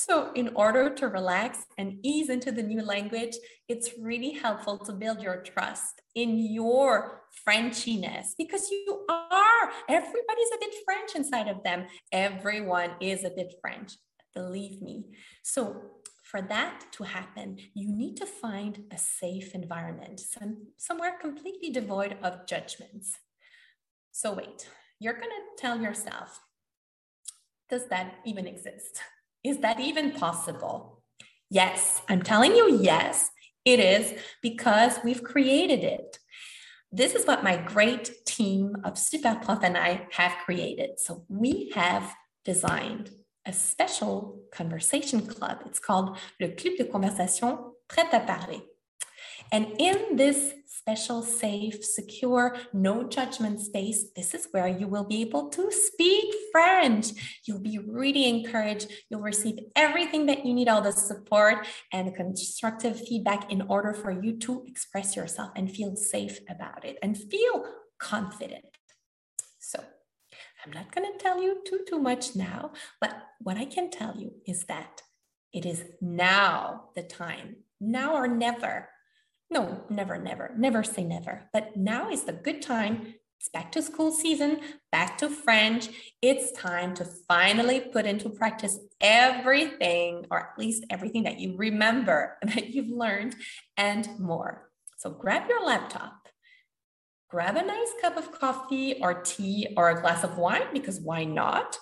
So, 0.08 0.32
in 0.34 0.50
order 0.56 0.94
to 0.94 1.08
relax 1.08 1.66
and 1.78 1.98
ease 2.04 2.30
into 2.30 2.52
the 2.52 2.62
new 2.62 2.82
language, 2.82 3.38
it's 3.68 3.92
really 4.00 4.32
helpful 4.32 4.78
to 4.80 4.92
build 4.92 5.22
your 5.22 5.42
trust 5.42 6.02
in 6.14 6.38
your 6.38 7.24
Frenchiness 7.48 8.34
because 8.38 8.70
you 8.70 9.06
are. 9.10 9.72
Everybody's 9.90 10.52
a 10.54 10.60
bit 10.60 10.76
French 10.86 11.16
inside 11.16 11.48
of 11.48 11.64
them. 11.64 11.88
Everyone 12.12 12.92
is 13.00 13.24
a 13.24 13.30
bit 13.30 13.56
French, 13.62 13.94
believe 14.36 14.82
me. 14.82 15.06
So, 15.44 15.82
for 16.24 16.42
that 16.42 16.86
to 16.92 17.04
happen, 17.04 17.58
you 17.74 17.96
need 17.96 18.18
to 18.18 18.26
find 18.26 18.84
a 18.92 18.98
safe 18.98 19.56
environment, 19.56 20.20
some, 20.20 20.68
somewhere 20.78 21.18
completely 21.20 21.72
devoid 21.72 22.18
of 22.22 22.46
judgments. 22.46 23.18
So, 24.12 24.34
wait, 24.34 24.70
you're 25.00 25.14
going 25.14 25.30
to 25.30 25.62
tell 25.62 25.80
yourself, 25.80 26.42
does 27.70 27.88
that 27.88 28.16
even 28.26 28.46
exist? 28.46 29.02
Is 29.46 29.60
that 29.60 29.80
even 29.80 30.10
possible? 30.10 31.04
Yes, 31.52 32.02
I'm 32.10 32.24
telling 32.24 32.56
you, 32.56 32.80
yes, 32.82 33.30
it 33.64 33.80
is 33.80 34.20
because 34.42 34.98
we've 35.04 35.24
created 35.24 35.84
it. 35.84 36.18
This 36.92 37.14
is 37.14 37.28
what 37.28 37.44
my 37.44 37.56
great 37.58 38.26
team 38.26 38.78
of 38.84 38.98
Super 38.98 39.36
Prof 39.44 39.60
and 39.62 39.78
I 39.78 40.08
have 40.14 40.34
created. 40.44 40.98
So 40.98 41.26
we 41.30 41.72
have 41.76 42.16
designed 42.44 43.12
a 43.46 43.54
special 43.54 44.42
conversation 44.52 45.28
club. 45.28 45.60
It's 45.68 45.80
called 45.80 46.18
Le 46.40 46.48
Club 46.48 46.78
de 46.80 46.86
Conversation 46.86 47.74
Prêt 47.88 48.10
à 48.12 48.26
Parler. 48.26 48.64
And 49.52 49.76
in 49.78 50.16
this 50.16 50.54
special, 50.86 51.24
safe, 51.24 51.84
secure, 51.84 52.56
no 52.72 53.02
judgment 53.02 53.60
space, 53.60 54.12
this 54.16 54.36
is 54.36 54.48
where 54.52 54.68
you 54.68 54.88
will 54.88 55.04
be 55.04 55.20
able 55.22 55.50
to 55.50 55.72
speak 55.72 56.32
French. 56.52 57.08
You'll 57.44 57.58
be 57.58 57.80
really 57.80 58.30
encouraged. 58.30 58.92
You'll 59.10 59.24
receive 59.24 59.58
everything 59.76 60.28
that 60.28 60.46
you 60.46 60.54
need, 60.54 60.70
all 60.70 60.82
the 60.82 60.92
support 60.92 61.66
and 61.92 62.14
constructive 62.14 63.00
feedback 63.00 63.52
in 63.52 63.64
order 63.64 63.96
for 63.96 64.12
you 64.12 64.38
to 64.42 64.64
express 64.68 65.16
yourself 65.16 65.50
and 65.56 65.72
feel 65.72 65.96
safe 65.96 66.38
about 66.48 66.86
it 66.86 67.00
and 67.02 67.18
feel 67.18 67.66
confident. 67.98 68.66
So, 69.58 69.84
I'm 70.64 70.72
not 70.72 70.94
going 70.94 71.12
to 71.12 71.18
tell 71.18 71.42
you 71.42 71.64
too, 71.66 71.80
too 71.90 72.00
much 72.00 72.36
now, 72.36 72.74
but 73.02 73.16
what 73.40 73.58
I 73.58 73.66
can 73.66 73.90
tell 73.90 74.16
you 74.16 74.34
is 74.46 74.66
that 74.66 75.02
it 75.52 75.66
is 75.66 75.84
now 76.00 76.90
the 76.96 77.02
time, 77.02 77.56
now 77.82 78.14
or 78.14 78.28
never, 78.28 78.90
no, 79.50 79.84
never, 79.90 80.18
never, 80.18 80.54
never 80.58 80.84
say 80.84 81.04
never. 81.04 81.50
But 81.54 81.78
now 81.78 82.10
is 82.10 82.24
the 82.24 82.34
good 82.34 82.62
time. 82.62 83.16
It's 83.40 83.50
back 83.50 83.72
to 83.74 83.82
school 83.82 84.12
season, 84.12 84.60
back 84.92 85.18
to 85.20 85.30
French. 85.30 85.90
It's 86.22 86.52
time 86.52 86.96
to 86.96 87.06
finally 87.28 87.80
put 87.80 88.06
into 88.06 88.30
practice 88.30 88.80
everything, 89.00 90.26
or 90.32 90.40
at 90.40 90.58
least 90.58 90.86
everything 90.90 91.24
that 91.24 91.40
you 91.40 91.56
remember 91.56 92.38
that 92.42 92.74
you've 92.74 92.90
learned 92.90 93.36
and 93.78 94.08
more. 94.20 94.70
So 94.98 95.12
grab 95.12 95.48
your 95.48 95.64
laptop, 95.64 96.28
grab 97.30 97.56
a 97.56 97.62
nice 97.62 97.92
cup 98.02 98.18
of 98.18 98.32
coffee 98.32 99.00
or 99.02 99.22
tea 99.22 99.68
or 99.78 99.90
a 99.90 100.02
glass 100.02 100.24
of 100.24 100.38
wine, 100.38 100.74
because 100.74 101.00
why 101.00 101.26
not? 101.26 101.78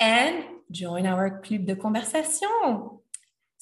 And 0.00 0.44
join 0.70 1.06
our 1.06 1.40
Club 1.40 1.66
de 1.66 1.76
Conversation. 1.76 2.98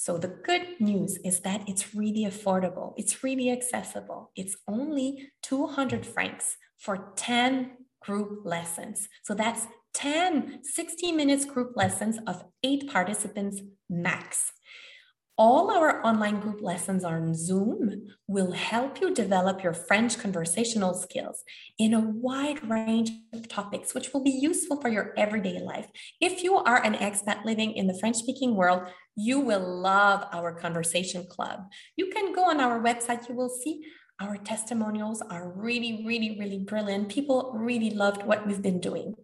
So 0.03 0.19
the 0.19 0.27
good 0.27 0.81
news 0.81 1.17
is 1.25 1.39
that 1.43 1.63
it's 1.69 1.95
really 1.95 2.25
affordable. 2.25 2.93
It's 2.97 3.23
really 3.23 3.53
accessible. 3.53 4.33
It's 4.35 4.57
only 4.67 5.31
200 5.43 6.05
francs 6.05 6.57
for 6.77 7.13
10 7.15 7.71
group 8.01 8.41
lessons. 8.45 9.09
So 9.23 9.33
that's 9.33 9.69
10 9.95 10.65
60 10.65 11.13
minutes 11.13 11.45
group 11.45 11.77
lessons 11.77 12.19
of 12.27 12.43
eight 12.65 12.91
participants 12.91 13.61
max. 13.89 14.51
All 15.39 15.71
our 15.71 16.05
online 16.05 16.41
group 16.41 16.61
lessons 16.61 17.05
on 17.05 17.35
Zoom 17.35 18.09
will 18.27 18.53
help 18.53 19.01
you 19.01 19.15
develop 19.15 19.63
your 19.65 19.73
French 19.73 20.19
conversational 20.19 20.93
skills 20.93 21.43
in 21.79 21.95
a 21.95 22.01
wide 22.01 22.69
range 22.69 23.11
of 23.33 23.49
topics, 23.49 23.95
which 23.95 24.13
will 24.13 24.23
be 24.23 24.31
useful 24.31 24.79
for 24.83 24.91
your 24.91 25.15
everyday 25.17 25.59
life. 25.59 25.89
If 26.21 26.45
you 26.45 26.57
are 26.57 26.85
an 26.85 26.95
expat 26.95 27.47
living 27.47 27.73
in 27.73 27.87
the 27.87 27.99
French 27.99 28.17
speaking 28.17 28.55
world, 28.57 28.87
you 29.17 29.41
will 29.41 29.81
love 29.81 30.27
our 30.33 30.53
conversation 30.53 31.27
club. 31.27 31.61
You 31.97 32.11
can 32.11 32.35
go 32.35 32.45
on 32.45 32.61
our 32.61 32.79
website, 32.79 33.27
you 33.27 33.35
will 33.35 33.49
see 33.49 33.87
our 34.21 34.37
testimonials 34.37 35.23
are 35.23 35.51
really, 35.57 36.05
really, 36.07 36.37
really 36.39 36.59
brilliant. 36.59 37.09
People 37.09 37.53
really 37.55 37.91
loved 37.91 38.23
what 38.25 38.47
we've 38.47 38.63
been 38.63 38.81
doing. 38.81 39.15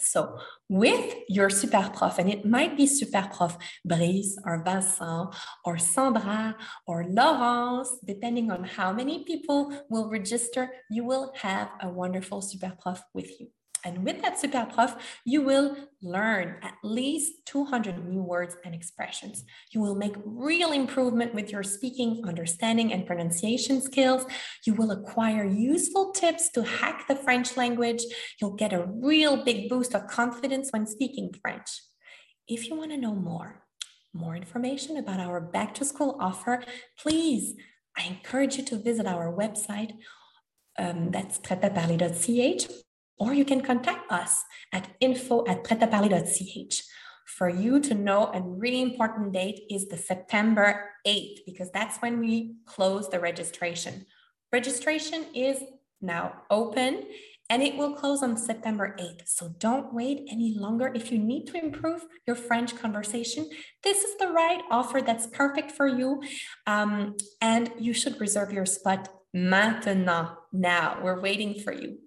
So 0.00 0.38
with 0.68 1.14
your 1.28 1.50
super 1.50 1.90
prof, 1.92 2.18
and 2.18 2.30
it 2.30 2.44
might 2.44 2.76
be 2.76 2.86
super 2.86 3.28
prof 3.32 3.58
Brice 3.84 4.38
or 4.44 4.62
Vincent 4.64 5.34
or 5.64 5.78
Sandra 5.78 6.56
or 6.86 7.04
Laurence, 7.08 7.90
depending 8.04 8.50
on 8.50 8.64
how 8.64 8.92
many 8.92 9.24
people 9.24 9.74
will 9.90 10.08
register, 10.08 10.70
you 10.90 11.04
will 11.04 11.32
have 11.36 11.68
a 11.80 11.88
wonderful 11.88 12.42
super 12.42 12.72
prof 12.80 13.02
with 13.12 13.40
you. 13.40 13.48
And 13.84 14.04
with 14.04 14.22
that 14.22 14.38
super 14.38 14.66
prof, 14.66 14.96
you 15.24 15.42
will 15.42 15.76
learn 16.02 16.56
at 16.62 16.74
least 16.82 17.46
200 17.46 18.08
new 18.08 18.22
words 18.22 18.56
and 18.64 18.74
expressions. 18.74 19.44
You 19.72 19.80
will 19.80 19.94
make 19.94 20.14
real 20.24 20.72
improvement 20.72 21.34
with 21.34 21.50
your 21.50 21.62
speaking, 21.62 22.22
understanding, 22.26 22.92
and 22.92 23.06
pronunciation 23.06 23.80
skills. 23.80 24.24
You 24.66 24.74
will 24.74 24.90
acquire 24.90 25.44
useful 25.44 26.12
tips 26.12 26.50
to 26.50 26.62
hack 26.62 27.06
the 27.08 27.16
French 27.16 27.56
language. 27.56 28.02
You'll 28.40 28.56
get 28.56 28.72
a 28.72 28.86
real 28.86 29.44
big 29.44 29.68
boost 29.68 29.94
of 29.94 30.08
confidence 30.08 30.70
when 30.70 30.86
speaking 30.86 31.32
French. 31.40 31.82
If 32.48 32.68
you 32.68 32.76
want 32.76 32.90
to 32.90 32.96
know 32.96 33.14
more, 33.14 33.62
more 34.12 34.34
information 34.34 34.96
about 34.96 35.20
our 35.20 35.40
back 35.40 35.74
to 35.74 35.84
school 35.84 36.16
offer, 36.20 36.64
please, 36.98 37.54
I 37.96 38.04
encourage 38.04 38.56
you 38.56 38.64
to 38.64 38.76
visit 38.76 39.06
our 39.06 39.32
website. 39.32 39.92
Um, 40.78 41.10
that's 41.10 41.38
pretaparler.ch 41.38 42.87
or 43.18 43.34
you 43.34 43.44
can 43.44 43.60
contact 43.60 44.10
us 44.10 44.44
at 44.72 44.88
info 45.00 45.46
at 45.46 45.64
pretaparler.ch. 45.64 46.82
For 47.26 47.48
you 47.48 47.78
to 47.80 47.94
know 47.94 48.30
a 48.32 48.40
really 48.40 48.80
important 48.80 49.32
date 49.32 49.60
is 49.70 49.88
the 49.88 49.98
September 49.98 50.90
8th, 51.06 51.40
because 51.46 51.70
that's 51.70 51.98
when 51.98 52.20
we 52.20 52.54
close 52.64 53.08
the 53.08 53.20
registration. 53.20 54.06
Registration 54.50 55.26
is 55.34 55.62
now 56.00 56.32
open 56.50 57.04
and 57.50 57.62
it 57.62 57.76
will 57.76 57.94
close 57.94 58.22
on 58.22 58.36
September 58.36 58.94
8th. 58.98 59.26
So 59.26 59.54
don't 59.58 59.94
wait 59.94 60.26
any 60.30 60.54
longer. 60.58 60.92
If 60.94 61.10
you 61.10 61.18
need 61.18 61.46
to 61.46 61.62
improve 61.62 62.04
your 62.26 62.36
French 62.36 62.76
conversation, 62.76 63.48
this 63.82 64.04
is 64.04 64.16
the 64.18 64.28
right 64.28 64.62
offer 64.70 65.00
that's 65.00 65.26
perfect 65.28 65.72
for 65.72 65.86
you. 65.86 66.22
Um, 66.66 67.16
and 67.40 67.70
you 67.78 67.94
should 67.94 68.20
reserve 68.20 68.52
your 68.52 68.66
spot 68.66 69.08
maintenant. 69.34 70.36
Now, 70.52 70.98
we're 71.02 71.20
waiting 71.20 71.60
for 71.60 71.72
you. 71.72 71.98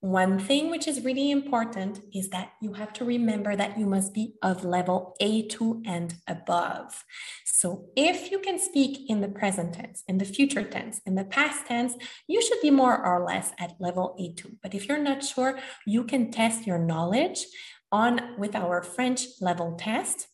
One 0.00 0.38
thing 0.38 0.70
which 0.70 0.86
is 0.86 1.04
really 1.04 1.30
important 1.30 2.00
is 2.14 2.28
that 2.28 2.52
you 2.60 2.74
have 2.74 2.92
to 2.94 3.04
remember 3.04 3.56
that 3.56 3.78
you 3.78 3.86
must 3.86 4.12
be 4.12 4.34
of 4.42 4.64
level 4.64 5.16
A2 5.22 5.82
and 5.86 6.14
above. 6.28 7.04
So 7.44 7.86
if 7.96 8.30
you 8.30 8.38
can 8.38 8.58
speak 8.58 9.08
in 9.08 9.22
the 9.22 9.28
present 9.28 9.72
tense, 9.74 10.04
in 10.06 10.18
the 10.18 10.26
future 10.26 10.62
tense, 10.62 11.00
in 11.06 11.14
the 11.14 11.24
past 11.24 11.66
tense, 11.66 11.94
you 12.28 12.42
should 12.42 12.60
be 12.60 12.70
more 12.70 13.04
or 13.04 13.24
less 13.24 13.52
at 13.58 13.80
level 13.80 14.14
A2. 14.20 14.58
But 14.62 14.74
if 14.74 14.86
you're 14.86 15.02
not 15.02 15.24
sure, 15.24 15.58
you 15.86 16.04
can 16.04 16.30
test 16.30 16.66
your 16.66 16.78
knowledge 16.78 17.46
on 17.90 18.36
with 18.38 18.54
our 18.54 18.82
French 18.82 19.26
level 19.40 19.76
test. 19.78 20.28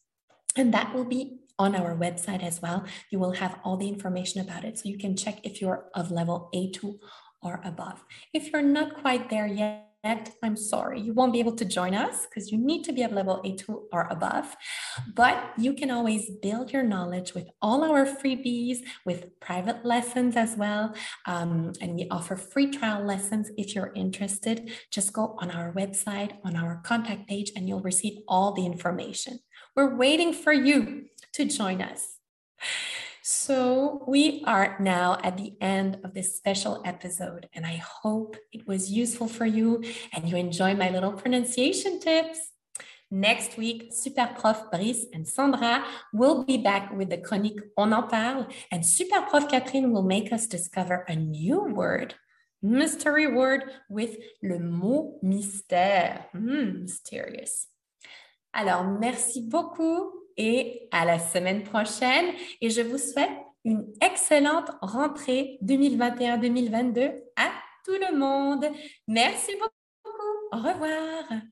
And 0.56 0.74
that 0.74 0.92
will 0.92 1.04
be 1.04 1.38
on 1.58 1.76
our 1.76 1.96
website 1.96 2.42
as 2.42 2.60
well. 2.60 2.84
You 3.10 3.20
will 3.20 3.32
have 3.32 3.58
all 3.62 3.76
the 3.76 3.88
information 3.88 4.40
about 4.40 4.64
it. 4.64 4.78
So 4.78 4.88
you 4.88 4.98
can 4.98 5.16
check 5.16 5.38
if 5.44 5.60
you're 5.60 5.86
of 5.94 6.10
level 6.10 6.50
A2 6.52 6.98
or 7.42 7.60
above. 7.64 8.04
If 8.32 8.52
you're 8.52 8.62
not 8.62 9.00
quite 9.00 9.28
there 9.30 9.46
yet, 9.46 9.88
I'm 10.42 10.56
sorry, 10.56 11.00
you 11.00 11.12
won't 11.12 11.32
be 11.32 11.38
able 11.38 11.54
to 11.54 11.64
join 11.64 11.94
us 11.94 12.26
because 12.26 12.50
you 12.50 12.58
need 12.58 12.82
to 12.84 12.92
be 12.92 13.04
at 13.04 13.12
level 13.12 13.40
A2 13.44 13.84
or 13.92 14.08
above. 14.10 14.56
But 15.14 15.52
you 15.56 15.74
can 15.74 15.92
always 15.92 16.28
build 16.42 16.72
your 16.72 16.82
knowledge 16.82 17.34
with 17.34 17.48
all 17.60 17.84
our 17.84 18.04
freebies, 18.04 18.78
with 19.06 19.38
private 19.38 19.84
lessons 19.84 20.36
as 20.36 20.56
well. 20.56 20.92
Um, 21.26 21.72
and 21.80 21.94
we 21.94 22.08
offer 22.10 22.34
free 22.34 22.70
trial 22.70 23.04
lessons 23.04 23.50
if 23.56 23.76
you're 23.76 23.92
interested. 23.94 24.72
Just 24.90 25.12
go 25.12 25.36
on 25.38 25.52
our 25.52 25.72
website, 25.72 26.32
on 26.44 26.56
our 26.56 26.80
contact 26.84 27.28
page, 27.28 27.52
and 27.54 27.68
you'll 27.68 27.80
receive 27.80 28.18
all 28.26 28.52
the 28.52 28.66
information. 28.66 29.38
We're 29.76 29.94
waiting 29.94 30.32
for 30.32 30.52
you 30.52 31.06
to 31.34 31.44
join 31.44 31.80
us. 31.80 32.18
So, 33.24 34.02
we 34.08 34.42
are 34.48 34.76
now 34.80 35.16
at 35.22 35.36
the 35.36 35.54
end 35.60 36.00
of 36.02 36.12
this 36.12 36.34
special 36.34 36.82
episode, 36.84 37.48
and 37.54 37.64
I 37.64 37.76
hope 37.76 38.36
it 38.50 38.66
was 38.66 38.90
useful 38.90 39.28
for 39.28 39.46
you 39.46 39.84
and 40.12 40.28
you 40.28 40.36
enjoy 40.36 40.74
my 40.74 40.90
little 40.90 41.12
pronunciation 41.12 42.00
tips. 42.00 42.40
Next 43.12 43.56
week, 43.56 43.92
Super 43.92 44.28
Prof 44.36 44.72
Brice 44.72 45.06
and 45.12 45.28
Sandra 45.28 45.84
will 46.12 46.42
be 46.42 46.56
back 46.56 46.92
with 46.92 47.10
the 47.10 47.18
chronique 47.18 47.60
On 47.76 47.92
en 47.92 48.08
parle, 48.08 48.48
and 48.72 48.84
Super 48.84 49.22
Prof 49.22 49.48
Catherine 49.48 49.92
will 49.92 50.02
make 50.02 50.32
us 50.32 50.48
discover 50.48 51.04
a 51.06 51.14
new 51.14 51.62
word, 51.62 52.16
mystery 52.60 53.28
word 53.28 53.70
with 53.88 54.16
le 54.42 54.58
mot 54.58 55.22
mystère. 55.22 56.24
Hmm, 56.32 56.82
mysterious. 56.82 57.68
Alors, 58.52 58.82
merci 58.82 59.42
beaucoup 59.42 60.21
et 60.36 60.88
à 60.90 61.04
la 61.04 61.18
semaine 61.18 61.62
prochaine. 61.62 62.26
Et 62.60 62.70
je 62.70 62.80
vous 62.80 62.98
souhaite 62.98 63.30
une 63.64 63.86
excellente 64.00 64.70
rentrée 64.80 65.58
2021-2022 65.64 67.12
à 67.36 67.50
tout 67.84 67.92
le 67.92 68.16
monde. 68.16 68.66
Merci 69.08 69.52
beaucoup. 69.54 69.70
Au 70.52 70.56
revoir. 70.56 71.42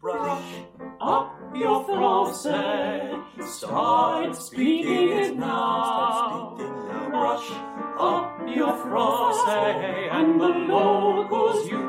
Brush 0.00 0.62
up 1.00 1.28
your 1.56 1.84
français. 1.84 3.18
Start 3.40 4.36
speaking 4.36 5.08
it 5.10 5.36
now. 5.36 6.56
Brush 7.10 7.50
up 7.98 8.38
your 8.46 8.74
français, 8.74 10.08
and 10.12 10.40
the 10.40 10.48
locals 10.68 11.68
you 11.68 11.88